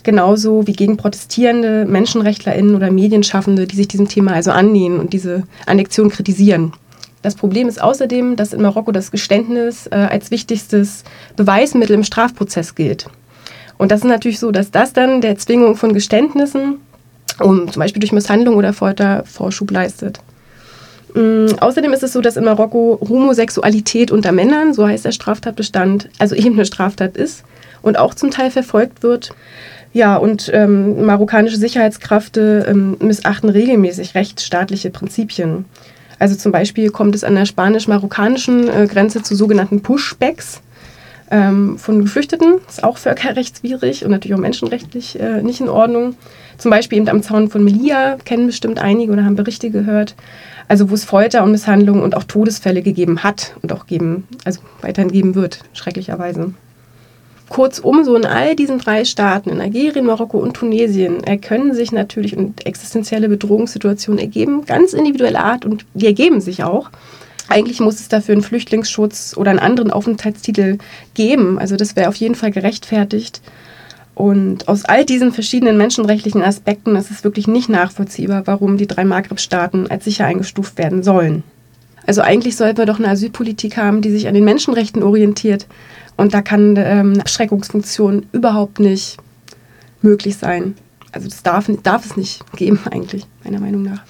genauso 0.03 0.65
wie 0.65 0.73
gegen 0.73 0.97
protestierende 0.97 1.85
Menschenrechtlerinnen 1.85 2.75
oder 2.75 2.89
Medienschaffende, 2.89 3.67
die 3.67 3.75
sich 3.75 3.87
diesem 3.87 4.07
Thema 4.07 4.33
also 4.33 4.51
annähen 4.51 4.99
und 4.99 5.13
diese 5.13 5.43
Annexion 5.67 6.09
kritisieren. 6.09 6.73
Das 7.21 7.35
Problem 7.35 7.67
ist 7.67 7.81
außerdem, 7.81 8.35
dass 8.35 8.53
in 8.53 8.61
Marokko 8.61 8.91
das 8.91 9.11
Geständnis 9.11 9.87
äh, 9.87 9.95
als 9.95 10.31
wichtigstes 10.31 11.03
Beweismittel 11.35 11.93
im 11.95 12.03
Strafprozess 12.03 12.73
gilt. 12.73 13.07
Und 13.77 13.91
das 13.91 14.01
ist 14.01 14.07
natürlich 14.07 14.39
so, 14.39 14.51
dass 14.51 14.71
das 14.71 14.93
dann 14.93 15.21
der 15.21 15.37
Zwingung 15.37 15.75
von 15.75 15.93
Geständnissen, 15.93 16.79
um 17.39 17.71
zum 17.71 17.79
Beispiel 17.79 17.99
durch 17.99 18.11
Misshandlung 18.11 18.55
oder 18.55 18.73
Folter, 18.73 19.23
Vorschub 19.25 19.71
leistet. 19.71 20.19
Ähm, 21.15 21.47
außerdem 21.59 21.93
ist 21.93 22.03
es 22.03 22.13
so, 22.13 22.21
dass 22.21 22.37
in 22.37 22.45
Marokko 22.45 22.99
Homosexualität 23.07 24.11
unter 24.11 24.31
Männern, 24.31 24.73
so 24.73 24.87
heißt 24.87 25.05
der 25.05 25.11
Straftatbestand, 25.11 26.09
also 26.19 26.35
eben 26.35 26.55
eine 26.55 26.65
Straftat 26.65 27.17
ist 27.17 27.43
und 27.81 27.97
auch 27.97 28.13
zum 28.13 28.31
Teil 28.31 28.51
verfolgt 28.51 29.03
wird. 29.03 29.33
Ja, 29.93 30.17
und 30.17 30.51
ähm, 30.53 31.05
marokkanische 31.05 31.57
Sicherheitskräfte 31.57 32.65
ähm, 32.67 32.97
missachten 32.99 33.49
regelmäßig 33.49 34.15
rechtsstaatliche 34.15 34.89
Prinzipien. 34.89 35.65
Also 36.19 36.35
zum 36.35 36.51
Beispiel 36.51 36.89
kommt 36.89 37.15
es 37.15 37.23
an 37.23 37.35
der 37.35 37.45
spanisch-marokkanischen 37.45 38.67
äh, 38.67 38.87
Grenze 38.87 39.23
zu 39.23 39.35
sogenannten 39.35 39.81
Pushbacks 39.81 40.61
ähm, 41.31 41.77
von 41.77 42.01
Geflüchteten. 42.01 42.55
Ist 42.67 42.83
auch 42.83 42.97
völkerrechtswidrig 42.97 44.05
und 44.05 44.11
natürlich 44.11 44.35
auch 44.35 44.41
menschenrechtlich 44.41 45.19
äh, 45.19 45.41
nicht 45.41 45.61
in 45.61 45.69
Ordnung. 45.69 46.15
Zum 46.57 46.71
Beispiel 46.71 46.97
eben 46.97 47.09
am 47.09 47.21
Zaun 47.21 47.49
von 47.49 47.63
Melilla, 47.63 48.17
kennen 48.25 48.47
bestimmt 48.47 48.79
einige 48.79 49.11
oder 49.11 49.25
haben 49.25 49.35
Berichte 49.35 49.69
gehört. 49.69 50.15
Also 50.67 50.89
wo 50.89 50.95
es 50.95 51.05
Folter 51.05 51.43
und 51.43 51.51
Misshandlungen 51.51 52.01
und 52.03 52.15
auch 52.15 52.23
Todesfälle 52.23 52.81
gegeben 52.81 53.23
hat 53.23 53.55
und 53.61 53.71
auch 53.71 53.85
geben, 53.85 54.27
also 54.43 54.59
weiterhin 54.81 55.11
geben 55.11 55.35
wird, 55.35 55.59
schrecklicherweise. 55.73 56.53
Kurzum, 57.49 58.03
so 58.03 58.15
in 58.15 58.25
all 58.25 58.55
diesen 58.55 58.77
drei 58.77 59.05
Staaten, 59.05 59.49
in 59.49 59.61
Algerien, 59.61 60.05
Marokko 60.05 60.37
und 60.37 60.53
Tunesien, 60.53 61.21
können 61.41 61.73
sich 61.73 61.93
natürlich 61.93 62.35
existenzielle 62.65 63.29
Bedrohungssituationen 63.29 64.19
ergeben, 64.19 64.65
ganz 64.65 64.91
individueller 64.91 65.43
Art 65.43 65.65
und 65.65 65.85
die 65.93 66.07
ergeben 66.07 66.41
sich 66.41 66.63
auch. 66.63 66.89
Eigentlich 67.49 67.79
muss 67.79 67.99
es 67.99 68.09
dafür 68.09 68.33
einen 68.33 68.43
Flüchtlingsschutz 68.43 69.35
oder 69.37 69.51
einen 69.51 69.59
anderen 69.59 69.91
Aufenthaltstitel 69.91 70.77
geben. 71.13 71.59
Also 71.59 71.75
das 71.75 71.95
wäre 71.95 72.09
auf 72.09 72.15
jeden 72.15 72.35
Fall 72.35 72.51
gerechtfertigt. 72.51 73.41
Und 74.15 74.67
aus 74.67 74.83
all 74.83 75.05
diesen 75.05 75.31
verschiedenen 75.31 75.77
menschenrechtlichen 75.77 76.41
Aspekten 76.41 76.95
ist 76.95 77.11
es 77.11 77.23
wirklich 77.23 77.47
nicht 77.47 77.69
nachvollziehbar, 77.69 78.47
warum 78.47 78.77
die 78.77 78.87
drei 78.87 79.05
Maghreb-Staaten 79.05 79.87
als 79.87 80.05
sicher 80.05 80.25
eingestuft 80.25 80.77
werden 80.77 81.03
sollen. 81.03 81.43
Also 82.07 82.21
eigentlich 82.21 82.55
sollten 82.55 82.79
wir 82.79 82.85
doch 82.85 82.97
eine 82.99 83.09
Asylpolitik 83.09 83.77
haben, 83.77 84.01
die 84.01 84.11
sich 84.11 84.27
an 84.27 84.33
den 84.33 84.45
Menschenrechten 84.45 85.03
orientiert. 85.03 85.67
Und 86.15 86.33
da 86.33 86.41
kann 86.41 86.75
ähm, 86.77 87.19
Abschreckungsfunktion 87.19 88.25
überhaupt 88.31 88.79
nicht 88.79 89.17
möglich 90.01 90.37
sein. 90.37 90.75
Also 91.11 91.27
das 91.29 91.43
darf, 91.43 91.69
darf 91.83 92.05
es 92.05 92.17
nicht 92.17 92.41
geben 92.55 92.79
eigentlich, 92.91 93.27
meiner 93.43 93.59
Meinung 93.59 93.83
nach. 93.83 94.01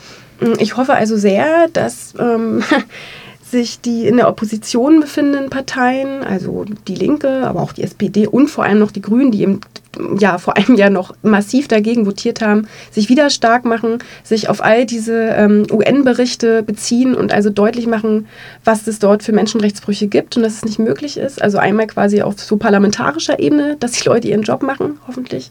Ich 0.60 0.78
hoffe 0.78 0.94
also 0.94 1.18
sehr, 1.18 1.68
dass 1.74 2.14
ähm, 2.20 2.64
sich 3.50 3.80
die 3.80 4.08
in 4.08 4.18
der 4.18 4.28
Opposition 4.28 5.00
befindenden 5.00 5.50
Parteien, 5.50 6.24
also 6.24 6.66
die 6.88 6.96
Linke, 6.96 7.48
aber 7.48 7.62
auch 7.62 7.72
die 7.72 7.84
SPD 7.84 8.28
und 8.28 8.50
vor 8.50 8.66
allem 8.66 8.80
noch 8.80 8.92
die 8.92 9.02
Grünen, 9.02 9.32
die 9.32 9.42
eben 9.42 9.62
ja 10.20 10.38
vor 10.38 10.58
einem 10.58 10.76
Jahr 10.76 10.90
noch 10.90 11.16
massiv 11.24 11.68
dagegen 11.68 12.06
votiert 12.06 12.42
haben, 12.42 12.68
sich 12.92 13.10
wieder 13.10 13.30
stark 13.30 13.66
machen, 13.66 14.00
sich 14.24 14.50
auf 14.50 14.64
all 14.64 14.86
diese 14.86 15.30
ähm, 15.30 15.66
UN-Berichte 15.72 16.62
beziehen 16.64 17.16
und 17.16 17.34
also 17.34 17.50
deutlich 17.50 17.88
machen, 17.88 18.28
was 18.64 18.86
es 18.88 19.00
dort 19.00 19.24
für 19.24 19.32
Menschenrechtsbrüche 19.32 20.08
gibt 20.08 20.36
und 20.38 20.44
dass 20.44 20.56
es 20.56 20.66
nicht 20.66 20.80
möglich 20.80 21.18
ist. 21.18 21.42
Also 21.42 21.58
einmal 21.58 21.88
quasi 21.88 22.22
auf 22.22 22.40
so 22.40 22.58
parlamentarischer 22.58 23.40
Ebene, 23.40 23.78
dass 23.80 23.92
die 23.92 24.08
Leute 24.08 24.28
ihren 24.28 24.44
Job 24.44 24.62
machen, 24.62 25.00
hoffentlich. 25.08 25.50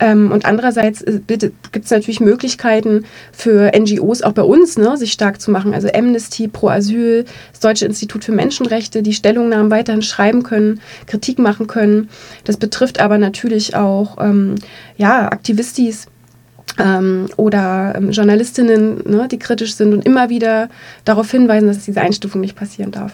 Ähm, 0.00 0.32
und 0.32 0.46
andererseits 0.46 1.02
äh, 1.02 1.20
gibt 1.28 1.84
es 1.84 1.90
natürlich 1.90 2.20
Möglichkeiten 2.20 3.04
für 3.32 3.70
NGOs 3.78 4.22
auch 4.22 4.32
bei 4.32 4.42
uns, 4.42 4.78
ne, 4.78 4.96
sich 4.96 5.12
stark 5.12 5.40
zu 5.40 5.50
machen. 5.50 5.74
Also 5.74 5.88
Amnesty, 5.92 6.48
Pro 6.48 6.68
Asyl, 6.68 7.26
das 7.52 7.60
Deutsche 7.60 7.86
Institut 7.86 8.24
für 8.24 8.32
Menschenrechte, 8.32 9.02
die 9.02 9.12
Stellungnahmen 9.12 9.70
weiterhin 9.70 10.02
schreiben 10.02 10.42
können, 10.42 10.80
Kritik 11.06 11.38
machen 11.38 11.66
können. 11.66 12.08
Das 12.44 12.56
betrifft 12.56 12.98
aber 12.98 13.18
natürlich 13.18 13.76
auch 13.76 14.16
ähm, 14.20 14.56
ja, 14.96 15.30
Aktivistis, 15.30 16.06
ähm, 16.78 17.26
oder 17.36 17.94
ähm, 17.96 18.10
Journalistinnen, 18.10 19.02
ne, 19.04 19.28
die 19.30 19.38
kritisch 19.38 19.74
sind 19.74 19.92
und 19.92 20.04
immer 20.06 20.30
wieder 20.30 20.68
darauf 21.04 21.30
hinweisen, 21.30 21.66
dass 21.66 21.84
diese 21.84 22.00
Einstufung 22.00 22.40
nicht 22.40 22.56
passieren 22.56 22.90
darf. 22.90 23.12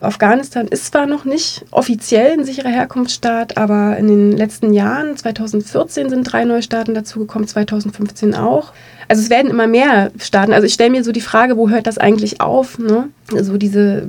Afghanistan 0.00 0.66
ist 0.66 0.86
zwar 0.86 1.06
noch 1.06 1.24
nicht 1.24 1.64
offiziell 1.70 2.32
ein 2.32 2.44
sicherer 2.44 2.70
Herkunftsstaat, 2.70 3.58
aber 3.58 3.96
in 3.98 4.08
den 4.08 4.32
letzten 4.32 4.72
Jahren, 4.72 5.16
2014 5.16 6.08
sind 6.08 6.24
drei 6.24 6.44
neue 6.44 6.62
Staaten 6.62 6.94
dazugekommen, 6.94 7.46
2015 7.46 8.34
auch. 8.34 8.72
Also 9.08 9.22
es 9.22 9.30
werden 9.30 9.50
immer 9.50 9.66
mehr 9.66 10.10
Staaten. 10.18 10.52
Also 10.52 10.66
ich 10.66 10.72
stelle 10.72 10.90
mir 10.90 11.04
so 11.04 11.12
die 11.12 11.20
Frage, 11.20 11.56
wo 11.56 11.68
hört 11.68 11.86
das 11.86 11.98
eigentlich 11.98 12.40
auf? 12.40 12.78
Ne? 12.78 13.08
Also 13.34 13.58
diese, 13.58 14.06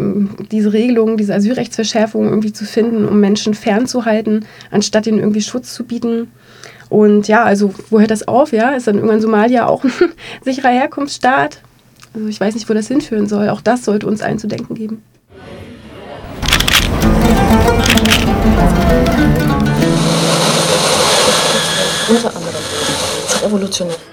diese 0.51 0.71
Regelung, 0.71 1.17
diese 1.17 1.33
Asylrechtsverschärfung 1.33 2.29
irgendwie 2.29 2.53
zu 2.53 2.65
finden, 2.65 3.05
um 3.05 3.19
Menschen 3.19 3.53
fernzuhalten, 3.53 4.45
anstatt 4.69 5.07
ihnen 5.07 5.19
irgendwie 5.19 5.41
Schutz 5.41 5.73
zu 5.73 5.83
bieten. 5.83 6.31
Und 6.89 7.27
ja, 7.27 7.43
also 7.43 7.73
wo 7.89 7.99
hört 7.99 8.11
das 8.11 8.27
auf? 8.27 8.53
Ja, 8.53 8.71
ist 8.71 8.87
dann 8.87 8.95
irgendwann 8.95 9.21
Somalia 9.21 9.65
auch 9.65 9.83
ein 9.85 9.91
sicherer 10.43 10.69
Herkunftsstaat? 10.69 11.61
Also 12.13 12.27
ich 12.27 12.39
weiß 12.39 12.53
nicht, 12.53 12.69
wo 12.69 12.73
das 12.73 12.87
hinführen 12.87 13.27
soll. 13.27 13.49
Auch 13.49 13.61
das 13.61 13.83
sollte 13.83 14.07
uns 14.07 14.21
allen 14.21 14.39
zu 14.39 14.47
denken 14.47 14.75
geben. 14.75 15.01
Unter 22.09 22.35
anderem. 22.35 22.55
Revolutionär 23.43 24.10